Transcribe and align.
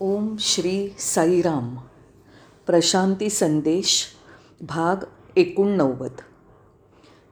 ओम 0.00 0.36
श्री 0.38 0.94
साईराम. 0.98 1.76
प्रशांती 2.66 3.30
संदेश 3.30 4.06
भाग 4.60 5.04
एकोणनव्वद. 5.36 6.20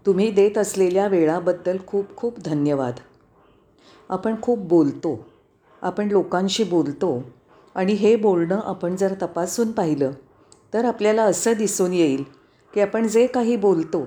तुम्ही 0.06 0.30
देत 0.30 0.58
असलेल्या 0.58 1.06
वेळाबद्दल 1.06 1.76
खूप 1.86 2.16
खूप 2.16 2.38
धन्यवाद. 2.38 2.92
आपण 4.08 4.34
खूप 4.42 4.58
बोलतो 4.58 5.26
आपण 5.82 6.08
लोकांशी 6.08 6.64
बोलतो 6.64 7.24
आणि 7.74 7.92
हे 7.92 8.16
बोलणं 8.16 8.60
आपण 8.64 8.96
जर 8.96 9.14
तपासून 9.22 9.72
पाहिलं 9.72 10.10
तर 10.74 10.84
आपल्याला 10.84 11.22
असं 11.22 11.52
दिसून 11.52 11.92
येईल 11.92 12.24
की 12.74 12.80
आपण 12.80 13.08
जे 13.08 13.26
काही 13.26 13.56
बोलतो 13.56 14.06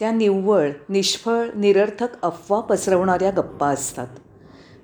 त्या 0.00 0.12
निव्वळ 0.12 0.70
निष्फळ 0.88 1.48
निरर्थक 1.54 2.22
अफवा 2.22 2.60
पसरवणाऱ्या 2.60 3.30
गप्पा 3.30 3.68
असतात. 3.68 4.08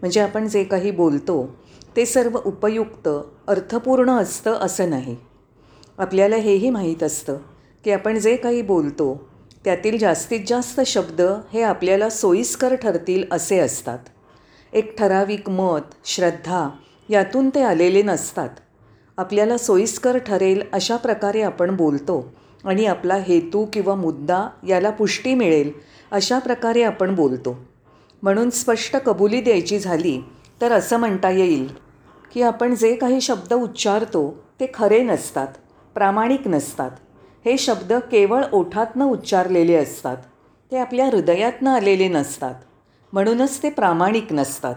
म्हणजे 0.00 0.20
आपण 0.20 0.48
जे 0.48 0.64
काही 0.64 0.90
बोलतो 0.90 1.59
ते 1.96 2.06
सर्व 2.06 2.38
उपयुक्त 2.44 3.08
अर्थपूर्ण 3.48 4.10
असतं 4.10 4.52
असं 4.52 4.90
नाही. 4.90 5.16
आपल्याला 5.98 6.36
हेही 6.36 6.70
माहीत 6.70 7.02
असतं 7.02 7.38
की 7.84 7.90
आपण 7.90 8.18
जे 8.18 8.36
काही 8.36 8.62
बोलतो 8.62 9.28
त्यातील 9.64 9.98
जास्तीत 9.98 10.40
जास्त 10.46 10.80
शब्द 10.80 11.20
हे 11.52 11.62
आपल्याला 11.62 12.10
सोयीस्कर 12.10 12.74
ठरतील 12.74 13.24
असे 13.30 13.58
असतात. 13.58 13.98
एक 14.72 14.98
ठराविक 14.98 15.50
मत 15.50 15.94
श्रद्धा 16.04 16.68
यातून 17.08 17.50
ते 17.50 17.62
आलेले 17.62 18.02
नसतात. 18.02 18.48
आपल्याला 19.16 19.58
सोयीस्कर 19.58 20.18
ठरेल 20.18 20.62
अशा 20.72 20.96
प्रकारे 20.96 21.42
आपण 21.42 21.76
बोलतो 21.76 22.32
आणि 22.64 22.86
आपला 22.86 23.14
हेतू 23.14 23.66
किंवा 23.72 23.94
मुद्दा 23.94 24.48
याला 24.68 24.90
पुष्टी 24.90 25.34
मिळेल 25.34 25.70
अशा 26.10 26.38
प्रकारे 26.38 26.82
आपण 26.82 27.14
बोलतो. 27.14 27.58
म्हणून 28.22 28.50
स्पष्ट 28.50 28.96
कबुली 28.96 29.40
द्यायची 29.40 29.78
झाली 29.78 30.20
तर 30.60 30.72
असं 30.72 30.96
म्हणता 30.96 31.30
येईल 31.30 31.68
की 32.32 32.42
आपण 32.42 32.74
जे 32.74 32.94
काही 32.96 33.20
शब्द 33.20 33.52
उच्चारतो 33.52 34.30
ते 34.60 34.66
खरे 34.74 35.02
नसतात 35.02 35.46
प्रामाणिक 35.94 36.48
नसतात. 36.48 36.90
हे 37.44 37.58
शब्द 37.58 37.92
केवळ 37.92 38.44
ओठातनं 38.52 39.04
उच्चारलेले 39.04 39.74
असतात. 39.74 40.16
ते 40.72 40.78
आपल्या 40.78 41.06
हृदयातनं 41.06 41.70
आलेले 41.70 42.08
नसतात. 42.08 42.54
म्हणूनच 43.12 43.62
ते 43.62 43.70
प्रामाणिक 43.70 44.32
नसतात. 44.32 44.74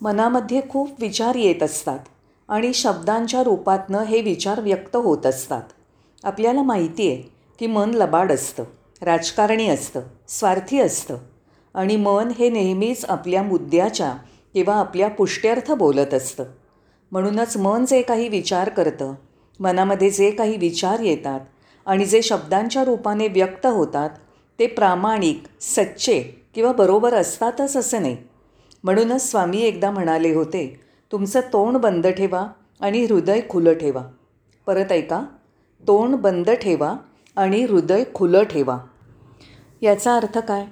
मनामध्ये 0.00 0.60
खूप 0.68 0.90
विचार 1.00 1.34
येत 1.34 1.62
असतात 1.62 1.98
आणि 2.48 2.72
शब्दांच्या 2.74 3.42
रूपातनं 3.42 4.02
हे 4.02 4.20
विचार 4.20 4.60
व्यक्त 4.60 4.96
होत 4.96 5.26
असतात. 5.26 5.62
आपल्याला 6.24 6.62
माहिती 6.62 7.08
आहे 7.08 7.22
की 7.58 7.66
मन 7.66 7.90
लबाड 7.90 8.32
असतं 8.32 8.64
राजकारणी 9.02 9.68
असतं 9.68 10.00
स्वार्थी 10.28 10.80
असतं 10.80 11.16
आणि 11.74 11.96
मन 11.96 12.28
हे 12.38 12.50
नेहमीच 12.50 13.04
आपल्या 13.04 13.42
मुद्द्याच्या 13.42 14.14
किंवा 14.54 14.74
आपल्या 14.74 15.08
पुष्ट्यर्थ 15.08 15.72
बोलत 15.72 16.14
असतं. 16.14 16.44
म्हणूनच 17.12 17.56
मन 17.56 17.84
जे 17.84 18.02
काही 18.02 18.28
विचार 18.28 18.68
करतं 18.68 19.14
मनामध्ये 19.60 20.10
जे 20.10 20.30
काही 20.30 20.56
विचार 20.56 21.00
येतात 21.00 21.40
आणि 21.86 22.04
जे 22.04 22.22
शब्दांच्या 22.22 22.84
रूपाने 22.84 23.28
व्यक्त 23.28 23.66
होतात 23.66 24.10
ते 24.58 24.66
प्रामाणिक 24.66 25.42
सच्चे 25.60 26.20
किंवा 26.54 26.72
बरोबर 26.72 27.14
असतातच 27.14 27.76
असं 27.76 28.02
नाही. 28.02 28.16
म्हणूनच 28.84 29.30
स्वामी 29.30 29.58
एकदा 29.58 29.90
म्हणाले 29.90 30.34
होते 30.34 30.80
तुमचं 31.12 31.40
तोंड 31.40 31.76
बंद 31.76 32.06
ठेवा 32.06 32.46
आणि 32.80 33.04
हृदय 33.04 33.40
खुलं 33.48 33.72
ठेवा. 33.72 34.04
परत 34.66 34.92
ऐका 34.92 35.22
तोंड 35.88 36.14
बंद 36.14 36.50
ठेवा 36.50 36.96
आणि 37.36 37.64
हृदय 37.64 38.04
खुलं 38.14 38.42
ठेवा. 38.42 38.78
याचा 39.82 40.16
अर्थ 40.16 40.38
काय? 40.38 40.66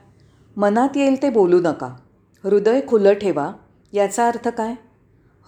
मनात 0.56 0.96
येईल 0.96 1.22
ते 1.22 1.30
बोलू 1.30 1.60
नका. 1.60 1.96
हृदय 2.44 2.80
खुलं 2.88 3.12
ठेवा 3.12 3.52
याचा 3.92 4.28
अर्थ 4.28 4.48
काय? 4.48 4.74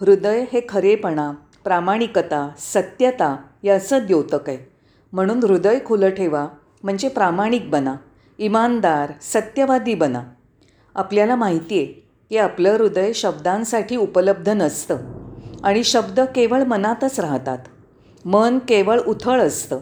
हृदय 0.01 0.45
हे 0.53 0.61
खरेपणा 0.69 1.31
प्रामाणिकता 1.63 2.49
सत्यता 2.57 3.35
याचं 3.63 4.05
द्योतक 4.07 4.49
आहे. 4.49 4.71
म्हणून 5.13 5.43
हृदय 5.43 5.79
खुलं 5.85 6.09
ठेवा 6.09 6.47
म्हणजे 6.83 7.09
प्रामाणिक 7.09 7.69
बना 7.69 7.95
इमानदार 8.37 9.11
सत्यवादी 9.21 9.93
बना. 9.95 10.23
आपल्याला 10.95 11.35
माहिती 11.35 11.77
आहे 11.77 11.85
की 12.29 12.37
आपलं 12.37 12.69
हृदय 12.69 13.13
शब्दांसाठी 13.13 13.95
उपलब्ध 13.95 14.49
नसतं 14.49 14.97
आणि 15.63 15.83
शब्द 15.83 16.19
केवळ 16.19 16.63
मनातच 16.63 17.19
राहतात. 17.19 17.57
मन 18.25 18.59
केवळ 18.59 18.99
उथळ 18.99 19.41
असतं. 19.41 19.79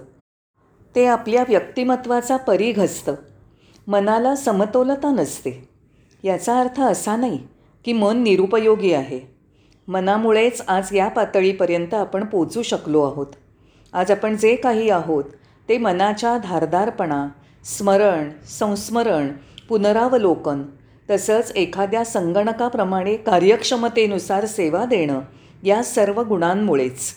ते 0.95 1.05
आपल्या 1.05 1.43
व्यक्तिमत्वाचा 1.49 2.37
परीघ 2.37 2.79
असतं. 2.79 3.15
मनाला 3.87 4.35
समतोलता 4.35 5.11
नसते. 5.11 5.69
याचा 6.23 6.59
अर्थ 6.59 6.81
असा 6.81 7.15
नाही 7.15 7.47
की 7.85 7.93
मन 7.93 8.23
निरुपयोगी 8.23 8.93
आहे. 8.93 9.19
मनामुळेच 9.87 10.61
आज 10.67 10.89
या 10.91 11.07
पातळीपर्यंत 11.07 11.93
आपण 11.93 12.25
पोचू 12.25 12.61
शकलो 12.61 13.01
आहोत. 13.01 13.27
आज 13.93 14.11
आपण 14.11 14.37
जे 14.37 14.55
काही 14.55 14.89
आहोत 14.89 15.23
ते 15.69 15.77
मनाच्या 15.77 16.37
धारदारपणा 16.37 17.27
स्मरण 17.63 18.29
संस्मरण 18.59 19.27
पुनरावलोकन 19.69 20.63
तसंच 21.09 21.51
एखाद्या 21.55 22.03
संगणकाप्रमाणे 22.03 23.17
कार्यक्षमतेनुसार 23.17 24.45
सेवा 24.45 24.85
देणं 24.85 25.19
या 25.63 25.83
सर्व 25.83 26.21
गुणांमुळेच. 26.21 27.13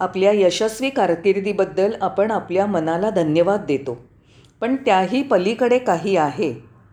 आपल्या 0.00 0.32
यशस्वी 0.34 0.90
कारकिर्दीबद्दल 0.90 1.92
आपण 2.00 2.30
आपल्या 2.30 2.66
मनाला 2.66 3.10
धन्यवाद 3.10 3.64
देतो. 3.68 4.06
पण 4.60 4.76
त्याही 4.76 5.22
पलीकडे 5.22 5.78
काही 5.78 6.16
आहे 6.16 6.50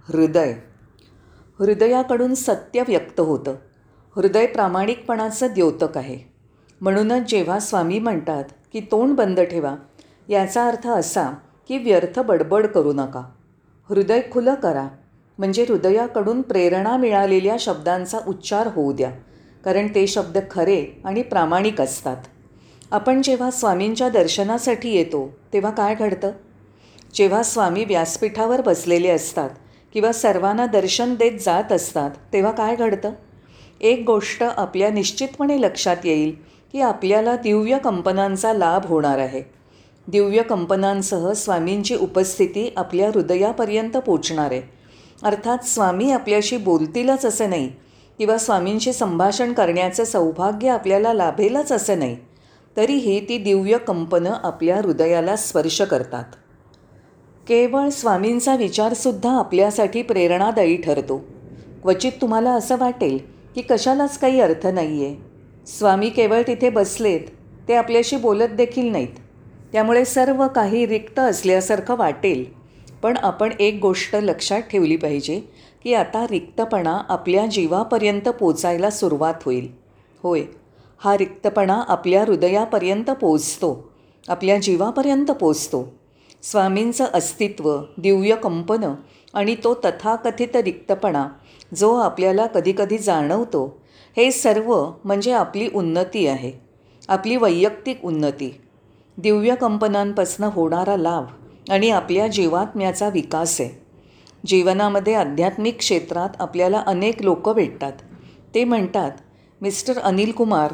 हृदय. 0.07 0.53
हृदयाकडून 1.59 2.34
सत्य 2.34 2.84
व्यक्त 2.88 3.19
होतं. 3.19 3.56
हृदय 4.16 4.46
प्रामाणिकपणाचं 4.46 5.47
द्योतक 5.47 5.97
आहे. 5.97 6.18
म्हणूनच 6.81 7.30
जेव्हा 7.30 7.59
स्वामी 7.59 8.00
म्हणतात 8.00 8.44
की 8.74 8.80
तोंड 8.80 9.16
बंद 9.16 9.40
ठेवा 9.40 9.75
याचा 10.30 10.68
अर्थ 10.68 10.88
असा 10.88 11.31
की 11.68 11.78
व्यर्थ 11.78 12.19
बडबड 12.19 12.68
करू 12.68 12.94
नका. 12.94 13.22
हृदय 13.90 14.22
खुलं 14.31 14.56
करा. 14.56 14.88
म्हणजे 15.38 15.66
हृदयाकडून 15.69 16.41
प्रेरणा 16.41 16.97
मिळालेल्या 16.97 17.56
शब्दांचा 17.59 18.20
उच्चार 18.28 18.68
होऊ 18.68 18.94
द्या 18.94 19.12
कारण 19.66 19.88
ते 19.96 20.08
शब्द 20.08 20.38
खरे 20.52 20.85
आणि 21.06 21.22
प्रामाणिक 21.22 21.81
असतात. 21.81 22.18
आपण 22.91 23.22
जेव्हा 23.22 23.52
स्वामींच्या 23.52 24.09
दर्शनासाठी 24.09 24.90
येतो 24.90 25.38
तेव्हा 25.53 25.72
काय 25.72 25.96
घडतं? 25.96 26.31
जेव्हा 27.14 27.44
स्वामी 27.44 27.85
व्यासपीठावर 27.85 28.62
बसलेले 28.62 29.09
असतात 29.09 29.50
किंवा 29.93 30.11
सर्वांना 30.11 30.65
दर्शन 30.65 31.15
देत 31.15 31.31
जात 31.45 31.71
असतात 31.71 32.11
तेव्हा 32.33 32.51
काय 32.51 32.75
घडतं? 32.75 33.11
एक 33.81 34.03
गोष्ट 34.05 34.43
आपल्या 34.43 34.89
निश्चितपणे 34.89 35.61
लक्षात 35.61 35.97
येईल 36.03 36.35
की 36.71 36.81
आपल्याला 36.81 37.35
दिव्य 37.35 37.77
कंपनांचा 37.77 38.53
लाभ 38.53 38.85
होणार 38.85 39.17
आहे. 39.17 39.43
दिव्य 40.07 40.41
कंपनांसह 40.41 41.31
स्वामींची 41.31 41.95
उपस्थिती 41.95 42.73
आपल्या 42.77 43.07
हृदयापर्यंत 43.07 43.97
पोचणार 43.97 44.51
आहे. 44.51 44.61
अर्थात 45.23 45.65
स्वामी 45.65 46.11
आपल्याशी 46.11 46.57
बोलतीलच 46.57 47.25
असं 47.25 47.49
नाही 47.49 47.71
किंवा 48.17 48.37
स्वामींशी 48.37 48.93
संभाषण 48.93 49.53
करण्याचं 49.53 50.03
सौभाग्य 50.03 50.69
आपल्याला 50.69 51.13
लाभेलच 51.13 51.71
असं 51.71 51.99
नाही 51.99 52.17
तरीही 52.77 53.19
ती 53.29 53.37
दिव्य 53.37 53.77
कंपनं 53.77 54.33
आपल्या 54.43 54.77
हृदयाला 54.77 55.35
स्पर्श 55.35 55.81
करतात. 55.81 56.23
केवळ 57.47 57.89
स्वामींचा 57.89 58.55
विचारसुद्धा 58.55 59.31
आपल्यासाठी 59.31 60.01
प्रेरणादायी 60.01 60.75
ठरतो. 60.77 61.17
क्वचित 61.83 62.11
तुम्हाला 62.21 62.51
असं 62.51 62.77
वाटेल 62.77 63.17
की 63.55 63.61
कशालाच 63.61 64.17
काही 64.17 64.39
अर्थ 64.41 64.67
नाही 64.67 65.05
आहे 65.05 65.15
स्वामी 65.67 66.09
केवळ 66.09 66.41
तिथे 66.47 66.69
बसलेत 66.69 67.19
ते 67.67 67.75
आपल्याशी 67.75 68.17
बोलत 68.17 68.49
देखील 68.49 68.91
नाहीत. 68.91 69.07
त्यामुळे 69.73 70.05
सर्व 70.05 70.47
काही 70.47 70.85
रिक्त 70.87 71.19
असल्यासारखं 71.19 71.95
वाटेल. 71.95 72.45
पण 73.03 73.17
आपण 73.17 73.51
एक 73.59 73.79
गोष्ट 73.81 74.15
लक्षात 74.15 74.61
ठेवली 74.61 74.95
पाहिजे 74.95 75.39
की 75.83 75.93
आता 75.93 76.25
रिक्तपणा 76.31 77.01
आपल्या 77.09 77.45
जीवापर्यंत 77.45 78.29
पोचायला 78.29 78.89
सुरुवात 78.89 79.43
होईल. 79.45 79.67
होय 80.23 80.43
हा 80.97 81.17
रिक्तपणा 81.17 81.81
आपल्या 81.87 82.23
हृदयापर्यंत 82.23 83.11
पोचतो 83.11 83.91
आपल्या 84.28 84.57
जीवापर्यंत 84.57 85.31
पोचतो. 85.31 86.03
स्वामींचं 86.43 87.05
अस्तित्व 87.13 87.78
दिव्य 87.97 88.35
कंपनं 88.35 88.93
आणि 89.34 89.55
तो 89.63 89.73
तथाकथित 89.73 90.55
रिक्तपणा 90.55 91.28
जो 91.75 91.93
आपल्याला 91.95 92.45
कधीकधी 92.45 92.97
जाणवतो 92.97 93.66
हे 94.17 94.31
सर्व 94.31 94.73
म्हणजे 95.03 95.31
आपली 95.31 95.69
उन्नती 95.73 96.28
आहे 96.28 96.51
आपली 97.09 97.35
वैयक्तिक 97.35 98.03
उन्नती. 98.05 98.49
दिव्य 99.17 99.55
कंपनांपासून 99.55 100.45
होणारा 100.45 100.97
लाभ 100.97 101.25
आणि 101.72 101.90
आपल्या 101.90 102.28
जीवात्म्याचा 102.28 103.09
विकास 103.09 103.61
आहे. 103.61 103.69
जीवनामध्ये 104.46 105.13
आध्यात्मिक 105.13 105.78
क्षेत्रात 105.78 106.29
आपल्याला 106.39 106.84
अनेक 106.87 107.22
लोक 107.22 107.49
भेटतात. 107.49 107.93
ते 108.55 108.63
म्हणतात 108.63 109.11
मिस्टर 109.61 109.99
अनिल 109.99 110.31
कुमार 110.31 110.73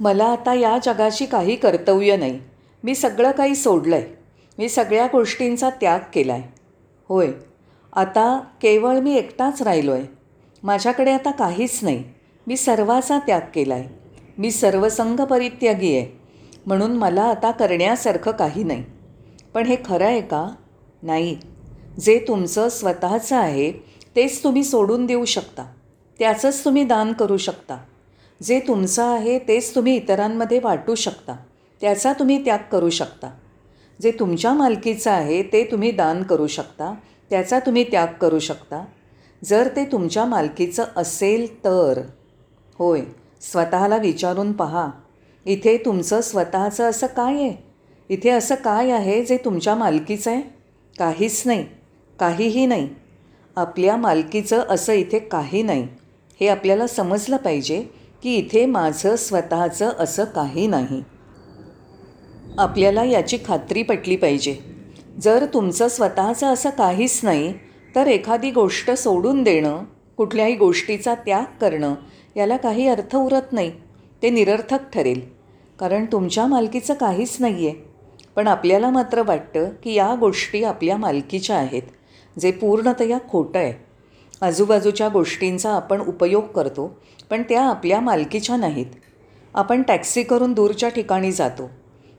मला 0.00 0.24
आता 0.24 0.54
या 0.54 0.78
जगाशी 0.84 1.26
काही 1.26 1.56
कर्तव्य 1.56 2.16
नाही. 2.16 2.38
मी 2.84 2.94
सगळं 2.94 3.30
काही 3.30 3.54
सोडलं 3.54 3.96
आहे 3.96 4.21
मी 4.58 4.68
सगळ्या 4.68 5.06
गोष्टींचा 5.06 5.70
त्याग 5.70 5.98
केला 6.14 6.32
आहे 6.32 6.42
होय 7.08 7.32
आता 7.92 8.40
केवळ 8.62 8.98
मी 8.98 9.14
एकटाच 9.14 9.62
राहिलो 9.62 9.92
आहे 9.92 10.06
माझ्याकडे 10.62 11.12
आता 11.12 11.30
काहीच 11.30 11.78
नाही. 11.82 12.04
मी 12.46 12.56
सर्वाचा 12.56 13.18
त्याग 13.18 13.40
केला 13.54 13.74
आहे 13.74 13.88
मी 14.38 14.50
सर्वसंग 14.50 15.20
परित्यागी 15.20 15.96
आहे 15.96 16.20
म्हणून 16.66 16.92
मला 16.92 17.22
आता 17.22 17.50
करण्यासारखं 17.50 18.30
काही 18.30 18.64
नाही. 18.64 18.84
पण 19.54 19.66
हे 19.66 19.76
खरं 19.84 20.04
आहे 20.04 20.20
का? 20.20 20.48
नाही. 21.02 21.36
जे 22.00 22.24
तुमचं 22.28 22.68
स्वतःचं 22.68 23.36
आहे 23.36 23.72
तेच 24.16 24.44
तुम्ही 24.44 24.64
सोडून 24.64 25.06
देऊ 25.06 25.24
शकता. 25.24 25.64
त्याचंच 26.18 26.64
तुम्ही 26.64 26.84
दान 26.84 27.12
करू 27.12 27.36
शकता. 27.36 27.78
जे 28.42 28.60
तुमचं 28.60 29.04
आहे 29.04 29.38
तेच 29.38 29.74
तुम्ही 29.74 29.96
इतरांमध्ये 29.96 30.60
वाटू 30.62 30.94
शकता. 30.94 31.36
त्याचा 31.80 32.12
तुम्ही 32.12 32.44
त्याग 32.44 32.58
करू 32.72 32.90
शकता. 32.90 33.30
जे 34.00 34.10
तुमच्या 34.10 34.52
मालकीचं 34.52 35.10
आहे 35.10 35.42
ते 35.42 35.64
तुम्ही 35.64 35.90
दान 35.90 36.22
करू 36.22 36.46
शकता 36.46 36.94
त्याचा 37.30 37.58
तुम्ही 37.58 37.84
त्याग 37.84 38.06
करू 38.20 38.38
शकता. 38.38 38.84
जर 39.42 39.68
ते 39.76 39.84
तुमच्या 39.84 40.24
मालकीचं 40.24 40.84
असेल 40.96 41.64
तर 41.64 42.00
होय 42.78 43.02
स्वतःला 43.40 43.96
विचारून 43.96 44.52
पहा 44.52 44.90
इथे 45.46 45.76
तुमचं 45.76 46.20
स्वतःचं 46.20 46.90
असं 46.90 47.06
काय 47.06 47.34
आहे? 47.34 47.54
इथे 48.08 48.30
असं 48.30 48.54
काय 48.54 48.90
आहे 48.90 49.24
जे 49.24 49.36
तुमच्या 49.36 49.74
मालकीचं 49.74 50.30
आहे? 50.30 50.42
काहीच 50.98 51.42
नाही 51.46 51.64
काहीही 52.20 52.66
नाही. 52.66 52.88
आपल्या 53.56 53.96
मालकीचं 53.96 54.64
असं 54.68 54.92
इथे 54.92 55.18
काही 55.18 55.62
नाही. 55.62 55.86
हे 56.40 56.48
आपल्याला 56.48 56.86
समजलं 56.86 57.36
पाहिजे 57.36 57.82
की 58.22 58.34
इथे 58.36 58.66
माझं 58.66 59.16
स्वतःचं 59.16 59.90
असं 59.98 60.24
काही 60.24 60.66
नाही. 60.66 61.02
आपल्याला 62.58 63.04
याची 63.04 63.38
खात्री 63.46 63.82
पटली 63.82 64.16
पाहिजे. 64.16 64.54
जर 65.22 65.44
तुमचं 65.54 65.88
स्वतःचं 65.88 66.46
असं 66.46 66.70
काहीच 66.70 67.20
नाही 67.22 67.52
तर 67.94 68.06
एखादी 68.06 68.50
गोष्ट 68.50 68.90
सोडून 68.90 69.42
देणं 69.42 69.84
कुठल्याही 70.16 70.54
गोष्टीचा 70.56 71.14
त्याग 71.14 71.44
करणं 71.60 71.94
याला 72.36 72.56
काही 72.56 72.86
अर्थ 72.88 73.16
उरत 73.16 73.52
नाही. 73.52 73.70
ते 74.22 74.30
निरर्थक 74.30 74.90
ठरेल. 74.92 75.20
कारण 75.78 76.04
तुमच्या 76.04 76.46
मालकीचं 76.46 76.94
काहीच 76.94 77.36
नाही 77.40 77.66
आहे 77.66 77.76
पण 78.36 78.48
आपल्याला 78.48 78.90
मात्र 78.90 79.22
वाटतं 79.22 79.68
की 79.82 79.94
या 79.94 80.14
गोष्टी 80.14 80.62
आपल्या 80.64 80.96
मालकीच्या 80.96 81.56
आहेत 81.56 82.38
जे 82.38 82.50
पूर्णतया 82.50 83.18
खोटं 83.30 83.58
आहे. 83.58 83.72
आजूबाजूच्या 84.42 85.08
गोष्टींचा 85.08 85.72
आपण 85.72 86.00
उपयोग 86.00 86.46
करतो 86.46 86.86
पण 87.30 87.42
त्या 87.42 87.62
आपल्या 87.62 88.00
मालकीच्या 88.00 88.56
नाहीत. 88.56 88.86
आपण 89.54 89.82
टॅक्सी 89.82 90.22
करून 90.22 90.52
दूरच्या 90.52 90.88
ठिकाणी 90.88 91.32
जातो. 91.32 91.70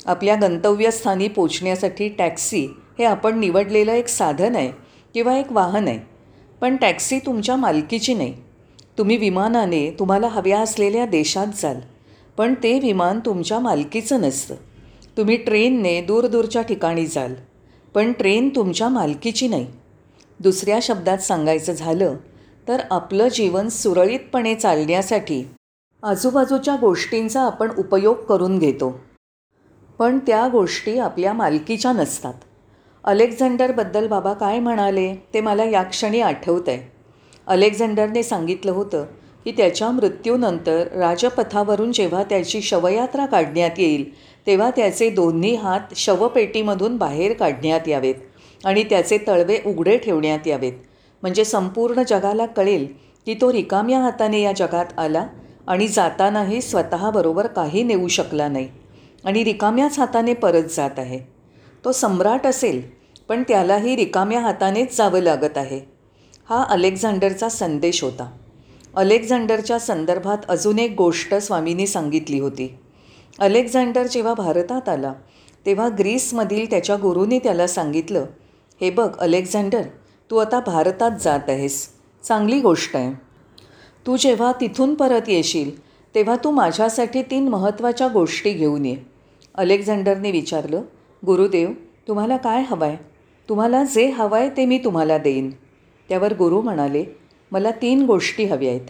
आपल्या 0.06 0.36
गंतव्यस्थानी 0.36 1.28
पोचण्यासाठी 1.28 2.10
टॅक्सी 2.10 2.68
हे 3.00 3.04
आपण 3.04 3.40
निवडलेलं 3.40 3.92
एक 3.92 4.08
साधन 4.08 4.56
आहे 4.56 4.72
किंवा 5.14 5.38
एक 5.38 5.52
वाहन 5.52 5.88
आहे. 5.88 6.00
पण 6.62 6.76
टॅक्सी 6.76 7.20
तुमच्या 7.20 7.56
मालकीची 7.56 8.14
नाही. 8.14 8.34
तुम्ही 8.98 9.18
विमानाने 9.18 9.90
तुम्हाला 10.00 10.28
हव्या 10.28 10.60
असलेल्या 10.60 11.06
देशात 11.06 11.48
जाल. 11.56 11.80
पण 12.38 12.54
ते 12.54 12.80
विमान 12.80 13.20
तुमच्या 13.20 13.60
मालकीचं 13.60 14.22
नसतं. 14.22 14.56
तुम्ही 15.18 15.38
ट्रेनने 15.38 16.02
दूरदूरच्या 16.02 16.62
ठिकाणी 16.62 17.06
जाल. 17.06 17.34
पण 17.96 18.12
ट्रेन 18.12 18.50
तुमच्या 18.50 18.90
मालकीची 18.90 19.48
नाही. 19.48 19.68
दुसऱ्या 20.40 20.80
शब्दात 20.82 21.18
सांगायचं 21.18 21.74
झालं 21.74 22.16
तर 22.68 22.82
आपलं 22.92 23.28
जीवन 23.28 23.70
सुरळीतपणे 23.70 24.56
चालण्यासाठी 24.56 25.44
आजूबाजूच्या 26.04 26.76
गोष्टींचा 26.76 27.42
आपण 27.42 27.70
उपयोग 27.78 28.16
करून 28.16 28.60
घेतो. 28.60 29.00
पण 30.00 30.18
त्या 30.20 30.48
गोष्टी 30.48 30.98
आपल्या 31.00 31.34
मालकीच्या 31.34 31.92
नसतात. 31.92 32.34
अलेक्झांडरबद्दल 33.04 34.08
बाबा 34.08 34.34
काय 34.34 34.60
म्हणाले 34.60 35.14
ते 35.34 35.42
मला 35.42 35.64
या 35.64 35.84
क्षणी 35.84 36.20
आठवतं 36.22 36.72
आहे 36.72 36.92
अलेक्झांडरने 37.48 38.24
सांगितलं 38.24 38.72
होतं 38.72 39.06
की 39.46 39.52
त्याच्या 39.52 39.90
मृत्यूनंतर 39.92 40.88
राजपथावरून 40.94 41.92
जेव्हा 41.92 42.24
त्याची 42.24 42.62
शवयात्रा 42.62 43.26
काढण्यात 43.26 43.80
येईल 43.80 44.10
तेव्हा 44.48 44.70
त्याचे 44.70 45.10
दोन्ही 45.10 45.56
हात 45.56 45.94
शवपेटीमधून 45.96 46.98
बाहेर 46.98 47.34
काढण्यात 47.34 47.88
यावेत 47.88 48.66
आणि 48.66 48.84
त्याचे 48.84 49.18
तळवे 49.28 49.58
उघडे 49.66 49.98
ठेवण्यात 49.98 50.48
यावेत. 50.48 50.74
म्हणजे 51.24 51.46
संपूर्ण 51.46 52.04
जगाला 52.08 52.46
कळेल 52.46 52.86
की 53.28 53.34
तो 53.34 53.52
रिकाम्या 53.52 54.00
हाताने 54.00 54.42
या 54.42 54.52
जगात 54.52 55.00
आला 55.00 55.26
आणि 55.68 55.88
जातानाही 55.88 56.62
स्वतःबरोबर 56.62 57.48
काही 57.48 57.84
नेऊ 57.84 58.08
शकला 58.08 58.48
नाही. 58.48 58.68
आणि 59.26 59.44
रिकाम्याच 59.44 60.00
हाताने 60.00 60.34
परत 60.34 60.64
जात 60.64 61.00
आहे. 61.00 61.20
तो 61.86 61.92
सम्राट 61.92 62.46
असेल 62.46 62.82
पण 63.30 63.44
त्यालाही 63.48 63.96
रिकाम्या 63.96 64.40
हातानेच 64.40 64.98
जावं 64.98 65.20
लागत 65.20 65.58
आहे. 65.58 65.80
हा 66.50 66.64
अलेक्झांडरचा 66.64 67.50
संदेश 67.50 68.04
होता. 68.04 68.32
अलेक्झांडरच्या 68.96 69.80
संदर्भात 69.80 70.38
अजून 70.50 70.80
एक 70.80 70.96
गोष्ट 70.98 71.36
स्वामींनी 71.36 71.88
सांगितली 71.88 72.40
होती. 72.40 72.76
अलेक्झांडर 73.40 74.08
जेव्हा 74.08 74.34
भारतात 74.34 74.90
आला 74.90 75.14
तेव्हा 75.66 75.88
ग्रीसमधील 76.00 76.70
त्याच्या 76.70 76.96
गुरुने 76.96 77.40
त्याला 77.40 77.68
सांगितलं 77.68 78.26
हे 78.82 78.90
बघ 78.90 79.18
अलेक्झांडर 79.18 79.82
तू 80.32 80.38
आता 80.38 80.60
भारतात 80.60 81.12
जात 81.22 81.50
आहेस. 81.50 81.88
चांगली 82.24 82.60
गोष्ट 82.60 82.96
आहे. 82.96 83.14
तू 84.08 84.18
जेव्हा 84.18 84.52
तिथून 84.62 84.94
परत 84.96 85.30
येशील 85.30 85.72
तेव्हा 86.16 86.36
तू 86.44 86.52
माझ्यासाठी 86.52 87.22
तीन 87.22 87.48
महत्त्वाच्या 87.48 88.08
गोष्टी 88.08 88.54
घेऊन 88.54 88.86
ये. 88.86 88.96
अलेक्झांडरने 89.56 90.32
विचारलं 90.32 90.82
गुरुदेव 91.26 91.70
तुम्हाला 92.08 92.38
काय 92.38 92.64
हवं 92.64 92.86
आहे 92.86 92.98
तुम्हाला 93.50 93.84
जे 93.84 94.10
हवं 94.10 94.38
आहे 94.38 94.50
ते 94.50 94.66
मी 94.66 94.78
तुम्हाला 94.78 95.18
देईन. 95.18 95.52
त्यावर 96.10 96.34
गुरु 96.34 96.62
म्हणाले 96.62 97.06
मला 97.52 97.72
तीन 97.72 98.06
गोष्टी 98.06 98.46
हव्या 98.46 98.70
आहेत. 98.70 98.82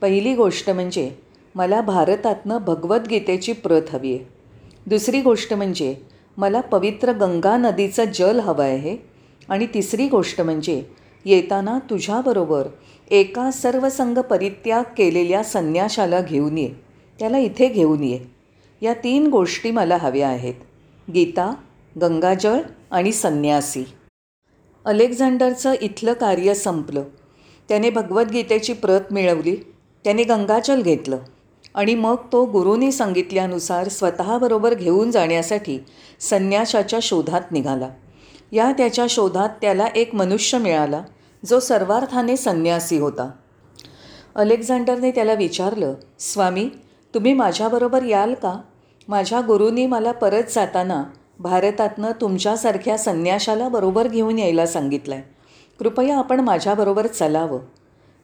पहिली 0.00 0.34
गोष्ट 0.34 0.70
म्हणजे 0.70 1.10
मला 1.54 1.80
भारतातनं 1.80 2.58
भगवद्गीतेची 2.58 3.52
प्रत 3.52 3.82
हवी 3.92 4.14
आहे. 4.14 4.24
दुसरी 4.86 5.20
गोष्ट 5.20 5.54
म्हणजे 5.54 5.94
मला 6.36 6.60
पवित्र 6.60 7.12
गंगा 7.12 7.56
नदीचं 7.56 8.04
जल 8.04 8.40
हवं 8.40 8.64
आहे. 8.64 8.96
आणि 9.48 9.66
तिसरी 9.74 10.08
गोष्ट 10.08 10.40
म्हणजे 10.40 10.82
येताना 11.24 11.78
तुझ्याबरोबर 11.90 12.66
एका 13.10 13.50
सर्वसंग 13.50 14.18
परित्याग 14.18 14.82
केलेल्या 14.96 15.42
संन्याशाला 15.42 16.20
घेऊन 16.20 16.58
ये. 16.58 16.70
त्याला 17.18 17.38
इथे 17.38 17.68
घेऊन 17.68 18.04
ये. 18.04 18.35
या 18.82 18.94
तीन 18.94 19.26
गोष्टी 19.26 19.70
मला 19.70 19.96
हव्या 19.96 20.28
आहेत. 20.28 20.54
गीता 21.14 21.54
गंगाजळ 22.00 22.60
आणि 22.90 23.12
संन्यासी. 23.12 23.84
अलेक्झांडरचं 24.84 25.72
इथलं 25.80 26.12
कार्य 26.12 26.54
संपलं. 26.54 27.02
त्याने 27.68 27.90
भगवद्गीतेची 27.90 28.72
प्रत 28.72 29.00
मिळवली 29.10 29.56
त्याने 30.04 30.22
गंगाजल 30.22 30.82
घेतलं 30.82 31.18
आणि 31.74 31.94
मग 31.94 32.16
तो 32.32 32.44
गुरुनी 32.44 32.92
सांगितल्यानुसार 32.92 33.88
स्वतःबरोबर 33.88 34.74
घेऊन 34.74 35.10
जाण्यासाठी 35.10 35.78
संन्याशाच्या 36.20 36.98
शोधात 37.02 37.52
निघाला. 37.52 37.88
या 38.52 38.72
त्याच्या 38.72 39.06
शोधात 39.10 39.48
त्याला 39.60 39.86
एक 39.86 40.14
मनुष्य 40.14 40.58
मिळाला 40.58 41.02
जो 41.46 41.60
सर्वार्थाने 41.60 42.36
संन्यासी 42.36 42.98
होता. 42.98 43.30
अलेक्झांडरने 44.34 45.10
त्याला 45.10 45.34
विचारलं 45.34 45.94
स्वामी 46.18 46.70
तुम्ही 47.14 47.32
माझ्याबरोबर 47.32 48.02
याल 48.02 48.34
का? 48.34 48.60
माझ्या 49.08 49.40
गुरुनी 49.40 49.86
मला 49.86 50.12
परत 50.12 50.44
जाताना 50.50 51.02
भारतातनं 51.38 52.10
तुमच्यासारख्या 52.20 52.96
संन्याशाला 52.98 53.68
बरोबर 53.68 54.08
घेऊन 54.08 54.38
यायला 54.38 54.66
सांगितलं 54.66 55.14
आहे 55.14 55.22
कृपया 55.78 56.18
आपण 56.18 56.40
माझ्याबरोबर 56.40 57.06
चलावं. 57.06 57.60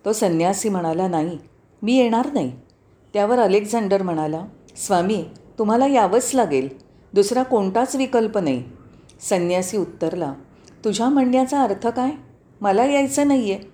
तो 0.05 0.13
संन्यासी 0.13 0.69
म्हणाला 0.69 1.09
नाही 1.09 1.39
मी 1.83 1.97
येणार 1.97 2.33
नाही. 2.33 2.53
त्यावर 3.15 3.39
अलेक्झांडर 3.39 4.03
म्हणाला 4.03 4.45
स्वामी 4.77 5.23
तुम्हाला 5.59 5.87
यावंच 5.87 6.31
लागेल. 6.35 6.69
दुसरा 7.15 7.43
कोणताच 7.43 7.97
विकल्प 7.97 8.39
नाही. 8.39 8.63
संन्यासी 9.21 9.77
उत्तरला 9.77 10.33
तुझ्या 10.85 11.09
म्हणण्याचा 11.09 11.63
अर्थ 11.63 11.87
काय? 11.87 12.11
मला 12.61 12.85
यायचं 12.85 13.29
नाही 13.29 13.53
आहे 13.53 13.65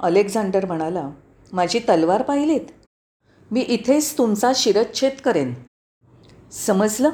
अलेक्झांडर 0.00 0.66
म्हणाला 0.66 1.08
माझी 1.52 1.78
तलवार 1.78 2.22
पाहिलीत? 2.22 2.66
मी 3.50 3.60
इथेच 3.60 4.16
तुमचा 4.18 4.52
शिरच्छेद 4.54 5.20
करेन. 5.24 5.54
समजलं? 6.52 7.10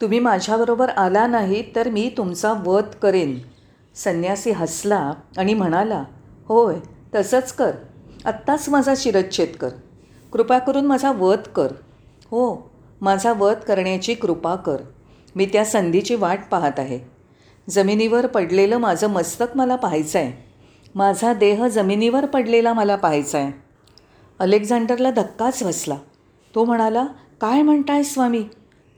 तुम्ही 0.00 0.18
माझ्याबरोबर 0.18 0.88
आला 0.88 1.26
नाही 1.26 1.62
तर 1.74 1.88
मी 1.88 2.10
तुमचा 2.16 2.52
वध 2.66 2.84
करेन. 3.02 3.38
संन्यासी 3.94 4.50
हसला 4.50 5.12
आणि 5.38 5.54
म्हणाला 5.54 6.04
होय 6.48 6.76
तसंच 7.14 7.52
कर. 7.52 7.70
आत्ताच 8.24 8.68
माझा 8.68 8.94
शिरच्छेद 8.96 9.56
कर. 9.56 9.68
कृपा 10.32 10.58
करून 10.58 10.86
माझा 10.86 11.12
वध 11.12 11.48
कर. 11.48 11.72
हो 12.24 12.70
माझा 13.00 13.32
वध 13.32 13.54
करण्याची 13.54 14.14
कृपा 14.14 14.54
कर. 14.56 14.76
मी 15.36 15.46
त्या 15.46 15.64
संधीची 15.64 16.14
वाट 16.14 16.40
पाहत 16.50 16.78
आहे. 16.78 16.98
जमिनीवर 17.70 18.26
पडलेलं 18.26 18.76
माझं 18.76 19.06
मस्तक 19.06 19.56
मला 19.56 19.76
पाहायचं 19.76 20.18
आहे 20.18 20.32
माझा 20.94 21.32
देह 21.34 21.66
जमिनीवर 21.68 22.26
पडलेला 22.26 22.72
मला 22.72 22.96
पाहायचा 22.96 23.38
आहे 23.38 23.52
अलेक्झांडरला 24.38 25.10
धक्काच 25.10 25.62
बसला. 25.62 25.96
तो 26.54 26.64
म्हणाला 26.64 27.06
काय 27.40 27.62
म्हणताय 27.62 28.02
स्वामी? 28.02 28.44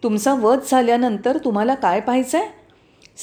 तुमचा 0.02 0.34
वध 0.34 0.58
झाल्यानंतर 0.70 1.38
तुम्हाला 1.38 1.74
काय 1.74 2.00
पाहायचं 2.00 2.38
आहे 2.38 2.48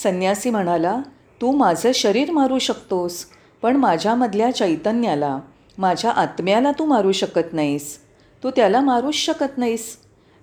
संन्यासी 0.03 0.49
म्हणाला 0.49 1.01
तू 1.41 1.51
माझं 1.51 1.91
शरीर 1.93 2.31
मारू 2.31 2.59
शकतोस 2.59 3.25
पण 3.61 3.75
माझ्यामधल्या 3.75 4.51
चैतन्याला 4.55 5.39
माझ्या 5.77 6.11
आत्म्याला 6.11 6.71
तू 6.71 6.85
मारू 6.85 7.11
शकत 7.11 7.53
नाहीस. 7.53 7.97
तू 8.43 8.49
त्याला 8.49 8.81
मारूच 8.81 9.15
शकत 9.15 9.57
नाहीस. 9.57 9.97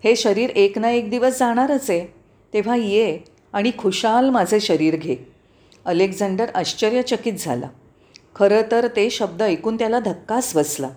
हे 0.04 0.16
शरीर 0.16 0.50
एक 0.50 0.78
ना 0.78 0.90
एक 0.90 1.10
दिवस 1.10 1.38
जाणारच 1.38 1.90
आहे. 1.90 2.14
तेव्हा 2.54 2.76
ये 2.76 3.18
आणि 3.52 3.72
खुशाल 3.78 4.30
माझे 4.30 4.60
शरीर 4.60 4.96
घे. 4.96 5.16
अलेक्झांडर 5.84 6.46
आश्चर्यचकित 6.54 7.32
झाला. 7.38 7.68
खरं 8.34 8.62
तर 8.70 8.86
ते 8.86 9.10
शब्द 9.10 9.42
ऐकून 9.42 9.78
त्याला 9.78 9.98
धक्काच 9.98 10.52
बसला. 10.56 10.88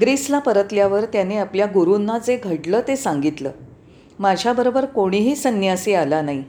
ग्रीसला 0.00 0.38
परतल्यावर 0.38 1.04
त्याने 1.04 1.36
आपल्या 1.36 1.66
गुरूंना 1.66 2.18
जे 2.18 2.36
घडलं 2.36 2.80
ते 2.88 2.96
सांगितलं. 2.96 3.50
माझ्याबरोबर 4.18 4.84
कोणीही 4.84 5.36
संन्यासी 5.36 5.94
आला 5.94 6.22
नाही. 6.22 6.44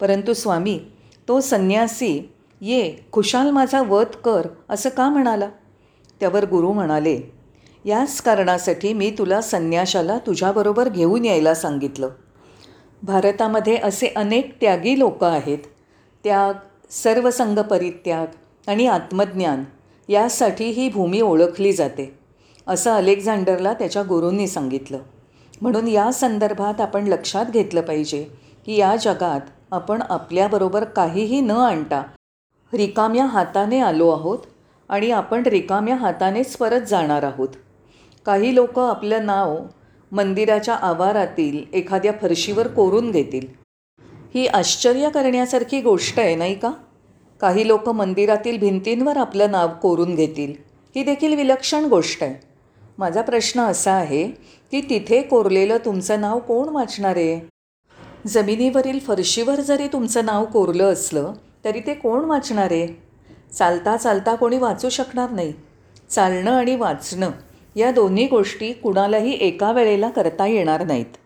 परंतु 0.00 0.34
स्वामी 0.34 0.80
तो 1.28 1.40
संन्यासी 1.40 2.32
ये 2.60 2.94
खुशाल 3.12 3.50
माझा 3.50 3.82
वध 3.82 4.06
कर 4.06 4.46
असं 4.68 4.88
का 4.88 5.08
म्हणाला? 5.08 5.48
त्यावर 6.20 6.44
गुरु 6.44 6.72
म्हणाले 6.72 7.20
याच 7.84 8.20
कारणासाठी 8.20 8.92
मी 8.92 9.10
तुला 9.10 9.40
संन्याशाला 9.40 10.18
तुझ्याबरोबर 10.18 10.88
घेऊन 10.88 11.24
यायला 11.24 11.54
सांगितलं. 11.54 12.08
भारतामध्ये 13.02 13.76
असे 13.76 14.12
अनेक 14.16 14.56
त्यागी 14.60 14.98
लोक 14.98 15.24
आहेत. 15.24 15.58
त्याग 16.24 16.54
सर्वसंग 16.90 17.58
परित्याग 17.58 18.26
आणि 18.66 18.86
आत्मज्ञान 18.86 19.64
यासाठी 20.08 20.64
ही 20.64 20.88
भूमी 20.88 21.20
ओळखली 21.20 21.72
जाते. 21.72 22.25
असं 22.66 22.92
अलेक्झांडरला 22.92 23.72
त्याच्या 23.72 24.02
गुरूंनी 24.02 24.48
सांगितलं. 24.48 24.98
म्हणून 25.60 25.88
या 25.88 26.12
संदर्भात 26.12 26.80
आपण 26.80 27.06
लक्षात 27.06 27.46
घेतलं 27.46 27.80
पाहिजे 27.80 28.26
की 28.66 28.76
या 28.76 28.96
जगात 28.96 29.40
आपण 29.70 30.02
आपल्याबरोबर 30.02 30.84
काहीही 30.84 31.40
न 31.40 31.50
आणता 31.50 32.02
रिकाम्या 32.72 33.26
हाताने 33.26 33.80
आलो 33.80 34.10
आहोत 34.10 34.38
आणि 34.88 35.10
आपण 35.10 35.42
रिकाम्या 35.42 35.96
हातानेच 35.96 36.56
परत 36.56 36.80
जाणार 36.80 37.22
आहोत. 37.22 37.48
काही 38.26 38.54
लोक 38.54 38.78
आपलं 38.78 39.26
नाव 39.26 39.58
मंदिराच्या 40.12 40.74
आवारातील 40.74 41.64
एखाद्या 41.72 42.12
फरशीवर 42.22 42.68
कोरून 42.68 43.10
घेतील. 43.10 43.46
ही 44.34 44.46
आश्चर्य 44.46 45.10
करण्यासारखी 45.10 45.80
गोष्ट 45.80 46.20
आहे 46.20 46.36
नाही 46.36 46.54
का? 46.54 46.70
काही 47.40 47.68
लोक 47.68 47.88
मंदिरातील 47.88 48.58
भिंतींवर 48.58 49.16
आपलं 49.16 49.50
नाव 49.50 49.68
कोरून 49.82 50.14
घेतील. 50.14 50.54
ही 50.96 51.02
देखील 51.02 51.34
विलक्षण 51.34 51.84
गोष्ट 51.84 52.22
आहे. 52.22 52.45
माझा 52.98 53.22
प्रश्न 53.22 53.60
असा 53.60 53.92
आहे 53.92 54.26
की 54.70 54.80
तिथे 54.80 55.22
कोरलेलं 55.22 55.76
तुमचं 55.84 56.20
नाव 56.20 56.38
कोण 56.38 56.68
वाचणार 56.68 57.16
आहे? 57.16 57.40
जमिनीवरील 58.26 58.98
फरशीवर 58.98 59.60
जरी 59.60 59.88
तुमचं 59.88 60.24
नाव 60.24 60.44
कोरलं 60.44 60.92
असलं 60.92 61.32
तरी 61.64 61.80
ते 61.80 61.94
कोण 61.94 62.24
वाचणार 62.24 62.70
आहे? 62.70 62.86
चालता 63.52 63.96
चालता 63.96 64.34
कोणी 64.34 64.58
वाचू 64.58 64.88
शकणार 64.88 65.30
नाही. 65.30 65.52
चालणं 66.10 66.50
आणि 66.50 66.76
वाचणं 66.76 67.30
या 67.76 67.90
दोन्ही 67.90 68.26
गोष्टी 68.26 68.72
कुणालाही 68.72 69.32
एका 69.40 69.72
वेळेला 69.72 70.10
करता 70.10 70.46
येणार 70.46 70.84
नाहीत. 70.84 71.16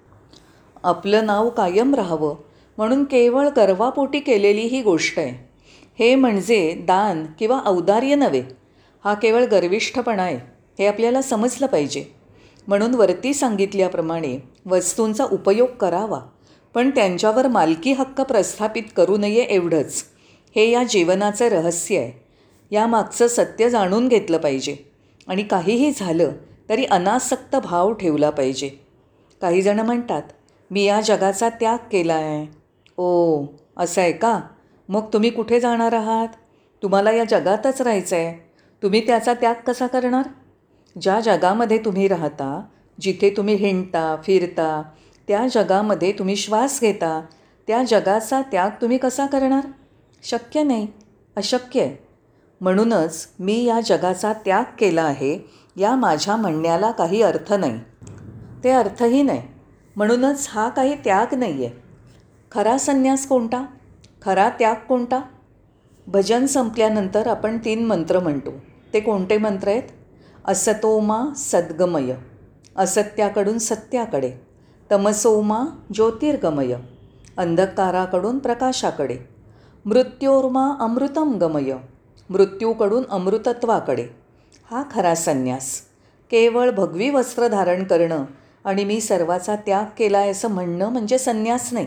आपलं 0.85 1.27
नाव 1.27 1.51
कायम 1.51 1.95
राहावं 1.95 2.37
म्हणून 2.79 3.05
केवळ 3.05 3.49
गर्वापोटी 3.49 4.21
केलेली 4.21 4.61
ही 4.61 4.83
गोष्ट 4.83 5.19
आहे. 5.19 5.51
हे 5.99 6.15
म्हणजे 6.15 6.75
दान 6.75 7.27
किंवा 7.39 7.61
औदार्य 7.67 8.15
नव्हे 8.15 8.43
हा 9.05 9.15
केवळ 9.15 9.45
गर्विष्ठपणा 9.45 10.23
आहे. 10.23 10.60
हे 10.81 10.87
आपल्याला 10.87 11.23
समजलं 11.23 11.67
पाहिजे. 11.67 12.05
म्हणून 12.67 12.95
वरती 12.95 13.35
सांगितल्याप्रमाणे 13.35 14.39
वस्तूंचा 14.67 15.25
उपयोग 15.25 15.69
करावा. 15.69 16.21
पण 16.75 16.91
त्यांच्यावर 16.91 17.49
मालकी 17.49 17.93
हक्क 17.93 18.21
प्रस्थापित 18.21 18.83
करू 18.97 19.17
नये 19.17 19.43
एवढंच. 19.43 20.05
हे 20.57 20.71
या 20.71 20.83
जीवनाचं 20.85 21.49
रहस्य 21.49 21.99
आहे. 21.99 22.25
यामागचं 22.71 23.29
सत्य 23.29 23.71
जाणून 23.71 24.09
घेतलं 24.09 24.39
पाहिजे. 24.39 24.77
आणि 25.29 25.43
काहीही 25.43 25.93
झालं 25.97 26.33
तरी 26.69 26.85
अनासक्त 26.85 27.57
भाव 27.57 27.93
ठेवला 27.93 28.31
पाहिजे. 28.31 28.71
काही 29.41 29.63
जणं 29.63 29.85
म्हणतात 29.85 30.23
मी 30.71 30.85
या 30.85 31.01
जगाचा 31.01 31.49
त्याग 31.49 31.79
केला 31.93 32.15
आहे 32.15 32.59
ओ 32.97 33.43
असं 33.77 34.01
आहे 34.01 34.13
का? 34.13 34.41
मग 34.89 35.03
तुम्ही 35.13 35.31
कुठे 35.31 35.61
जाणार 35.61 35.93
आहात? 35.93 36.29
तुम्हाला 36.83 37.11
या 37.11 37.25
जगातच 37.25 37.83
राहायचं 37.83 38.17
आहे 38.17 38.51
तुम्ही 38.83 39.07
त्याचा 39.07 39.35
त्याग 39.35 39.55
कसा 39.67 39.87
करणार? 39.87 40.23
ज्या 41.03 41.21
जगामध्ये 41.21 41.79
तुम्ही 41.79 42.09
राहता 42.09 42.63
जिथे 43.01 43.35
तुम्ही 43.37 43.55
हिंडता 43.55 44.17
फिरता 44.25 44.83
त्या 45.29 45.47
जगामध्ये 45.53 46.13
तुम्ही 46.13 46.37
श्वास 46.37 46.81
घेता 46.81 47.23
त्या 47.67 47.83
जगाचा 47.83 48.43
त्याग 48.43 48.71
तुम्ही 48.81 48.99
कसा 48.99 49.27
करणार? 49.27 49.67
शक्य 50.23 50.63
नाही. 50.63 50.87
अशक्य 51.37 51.81
आहे. 51.81 51.97
म्हणूनच 52.61 53.29
मी 53.39 53.65
या 53.65 53.81
जगाचा 53.81 54.33
त्याग 54.33 54.65
केला 54.79 55.03
आहे 55.03 55.51
या 55.77 55.95
माझ्या 55.95 56.37
म्हणण्याला 56.37 56.91
काही 56.91 57.23
अर्थ 57.23 57.53
नाही. 57.53 57.81
ते 58.65 58.71
अर्थही 58.71 59.23
नाही. 59.23 59.43
म्हणूनच 59.97 60.47
हा 60.51 60.69
काही 60.69 60.95
त्याग 60.95 61.35
नाही 61.35 61.65
आहे 61.65 61.75
खरा 62.53 62.79
संन्यास 62.79 63.27
कोणता? 63.27 63.67
खरा 64.23 64.49
त्याग 64.49 64.75
कोणता? 64.75 65.21
भजन 66.07 66.47
संपल्यानंतर 66.47 67.27
आपण 67.27 67.59
तीन 67.59 67.87
मंत्र 67.87 68.21
म्हणतो. 68.21 68.51
ते 68.93 69.01
कोणते 69.01 69.39
मंत्र 69.39 69.69
आहेत? 69.69 69.83
असतोमा 70.51 71.25
सद्गमय 71.37 72.15
असत्याकडून 72.77 73.59
सत्याकडे 73.59 74.33
तमसोमा 74.91 75.65
ज्योतिर्गमय 75.95 76.75
अंधकाराकडून 77.37 78.39
प्रकाशाकडे 78.39 79.19
मृत्योर्मा 79.85 80.77
अमृतम 80.81 81.39
गमय 81.39 81.75
मृत्यूकडून 82.31 83.03
अमृतत्वाकडे. 83.11 84.07
हा 84.71 84.83
खरा 84.95 85.15
संन्यास. 85.15 85.81
केवळ 86.31 86.71
भगवी 86.71 87.11
वस्त्र 87.11 87.49
धारण 87.49 87.85
करणं 87.85 88.25
आणि 88.65 88.85
मी 88.85 89.01
सर्वाचा 89.01 89.57
त्याग 89.57 89.85
केला 89.99 90.19
आहे 90.19 90.31
असं 90.31 90.49
म्हणणं 90.49 90.89
म्हणजे 90.89 91.19
संन्यास 91.19 91.73
नाही. 91.73 91.87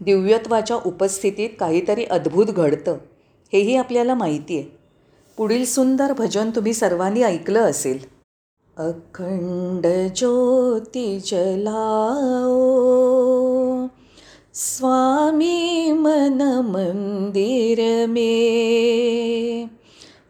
दिव्यत्वाच्या 0.00 0.76
उपस्थितीत 0.84 1.50
काहीतरी 1.60 2.04
अद्भुत 2.04 2.46
घडतं 2.46 2.96
हेही 3.52 3.76
आपल्याला 3.76 4.14
माहिती 4.14 4.58
आहे 4.58 4.75
पुढील 5.38 5.64
सुंदर 5.64 6.12
भजन 6.12 6.50
तुम्ही 6.50 6.74
सर्वांनी 6.74 7.22
ऐकलं 7.22 7.60
असेल. 7.60 7.98
अखंड 8.76 9.86
ज्योती 10.16 11.20
जलाओ. 11.20 12.56
स्वामी 14.54 15.92
मन 15.92 16.42
मंदिर 16.42 18.06
में. 18.08 19.68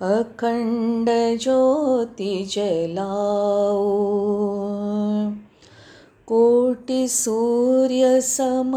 अखंड 0.00 1.10
ज्योति 1.40 2.48
जलाओ. 2.50 4.18
कोटि 6.28 7.08
सूर्य 7.08 8.20
सम 8.20 8.72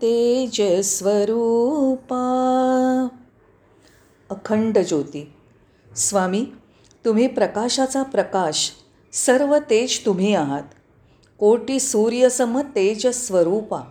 तेज 0.00 0.60
स्वरूपा 0.84 2.18
अखंड 4.30 4.78
ज्योती 4.78 5.22
स्वामी 5.96 6.44
तुम्ही 7.04 7.26
प्रकाशाचा 7.28 8.02
प्रकाश 8.02 8.70
सर्व 9.12 9.56
तेज 9.58 10.04
तुम्ही 10.06 10.34
आहात. 10.34 10.62
कोटी 11.38 11.80
सूर्यसम 11.80 12.60
तेज 12.60 13.06
स्वरूपा 13.06 13.82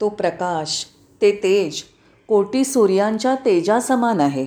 तो 0.00 0.08
प्रकाश 0.08 0.84
ते 1.22 1.32
तेज 1.42 1.82
कोटी 2.28 2.64
सूर्यांच्या 2.64 3.34
तेजासमान 3.34 4.20
आहे. 4.20 4.46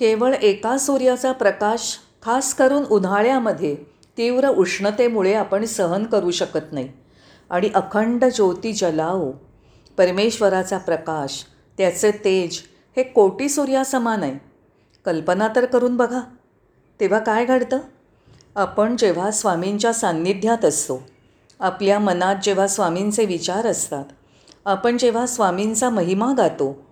केवळ 0.00 0.34
एका 0.34 0.78
सूर्याचा 0.78 1.32
प्रकाश 1.32 1.96
खास 2.22 2.54
करून 2.54 2.84
उन्हाळ्यामध्ये 2.84 3.76
तीव्र 4.18 4.48
उष्णतेमुळे 4.48 5.34
आपण 5.34 5.64
सहन 5.64 6.04
करू 6.04 6.30
शकत 6.30 6.72
नाही. 6.72 6.88
आणि 7.50 7.70
अखंड 7.74 8.24
ज्योती 8.24 8.72
जलाओ 8.72 9.30
परमेश्वराचा 9.98 10.78
प्रकाश 10.78 11.44
त्याचे 11.78 12.10
तेज 12.10 12.58
हे 12.96 13.02
कोटी 13.02 13.48
सूर्यासमान 13.48 14.22
आहे. 14.22 14.34
कल्पना 15.04 15.48
तर 15.56 15.64
करून 15.64 15.96
बघा. 15.96 16.20
तेव्हा 17.00 17.18
काय 17.18 17.44
घडतं? 17.44 17.78
आपण 18.56 18.96
जेव्हा 18.96 19.30
स्वामींच्या 19.30 19.92
सान्निध्यात 19.92 20.64
असतो 20.64 21.02
आपल्या 21.60 21.98
मनात 21.98 22.36
जेव्हा 22.42 22.66
स्वामींचे 22.66 23.24
विचार 23.24 23.66
असतात 23.66 24.04
आपण 24.64 24.96
जेव्हा 24.96 25.26
स्वामींचा 25.26 25.90
महिमा 25.90 26.32
गातो 26.36 26.84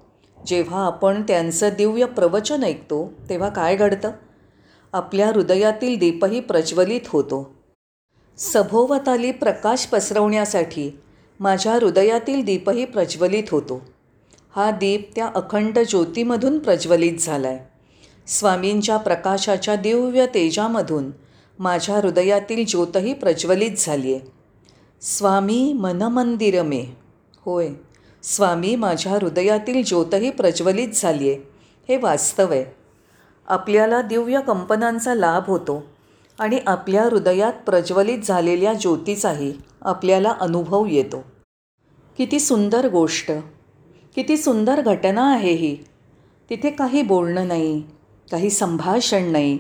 जेव्हा 0.47 0.87
आपण 0.87 1.23
त्यांचं 1.23 1.69
दिव्य 1.79 2.05
प्रवचन 2.05 2.65
ऐकतो 2.65 3.13
तेव्हा 3.29 3.49
काय 3.49 3.77
घडतं? 3.77 4.11
आपल्या 4.97 5.29
हृदयातील 5.29 5.99
दीपही 5.99 6.41
प्रज्वलित 6.41 7.01
होतो. 7.07 7.39
सभोवताली 8.39 9.31
प्रकाश 9.33 9.87
पसरवण्यासाठी 9.87 10.91
माझ्या 11.41 11.75
हृदयातील 11.75 12.45
दीपही 12.45 12.85
प्रज्वलित 12.85 13.51
होतो. 13.51 13.81
हा 14.57 14.71
दीप 14.71 15.11
त्या 15.17 15.27
अखंड 15.35 15.79
ज्योतीमधून 15.79 16.59
प्रज्वलित 16.59 17.19
झाला 17.19 17.49
आहे 17.49 17.59
स्वामींच्या 18.27 18.97
प्रकाशाच्या 18.97 19.75
दिव्य 19.77 20.27
तेजामधून 20.27 21.11
माझ्या 21.59 21.97
हृदयातील 21.97 22.65
ज्योतही 22.65 23.13
प्रज्वलित 23.15 23.71
झाली 23.79 24.15
आहे 24.15 24.33
स्वामी 25.03 25.73
मनमंदिर 25.73 26.63
मे 26.63 26.85
होय 27.45 27.69
स्वामी 28.23 28.75
माझ्या 28.77 29.13
हृदयातील 29.13 29.83
ज्योतही 29.83 30.31
प्रज्वलित 30.31 30.89
झाली 30.95 31.31
आहे 31.31 31.39
हे 31.89 31.97
वास्तव 31.97 32.53
आहे. 32.53 32.65
आपल्याला 33.49 34.03
दिव्य 34.03 34.41
कंपनांचा 34.47 35.15
लाभ 35.15 35.43
होतो 35.47 35.87
आणि 36.39 36.61
आपल्या 36.67 37.05
हृदयात 37.05 37.53
प्रज्वलित 37.53 38.19
झालेल्या 38.19 38.73
ज्योतीचाही 38.73 39.53
आपल्याला 39.83 40.35
अनुभव 40.41 40.87
येतो. 40.87 41.25
किती 42.17 42.41
सुंदर 42.41 42.89
गोष्ट. 42.89 43.33
किती 44.15 44.37
सुंदर 44.37 44.81
घटना 44.81 45.33
आहे 45.33 45.53
ही. 45.53 45.77
तिथे 46.51 46.71
काही 46.71 47.03
बोलणं 47.03 47.49
नाही 47.49 47.83
काही 48.31 48.51
संभाषण 48.51 49.25
नाही. 49.25 49.59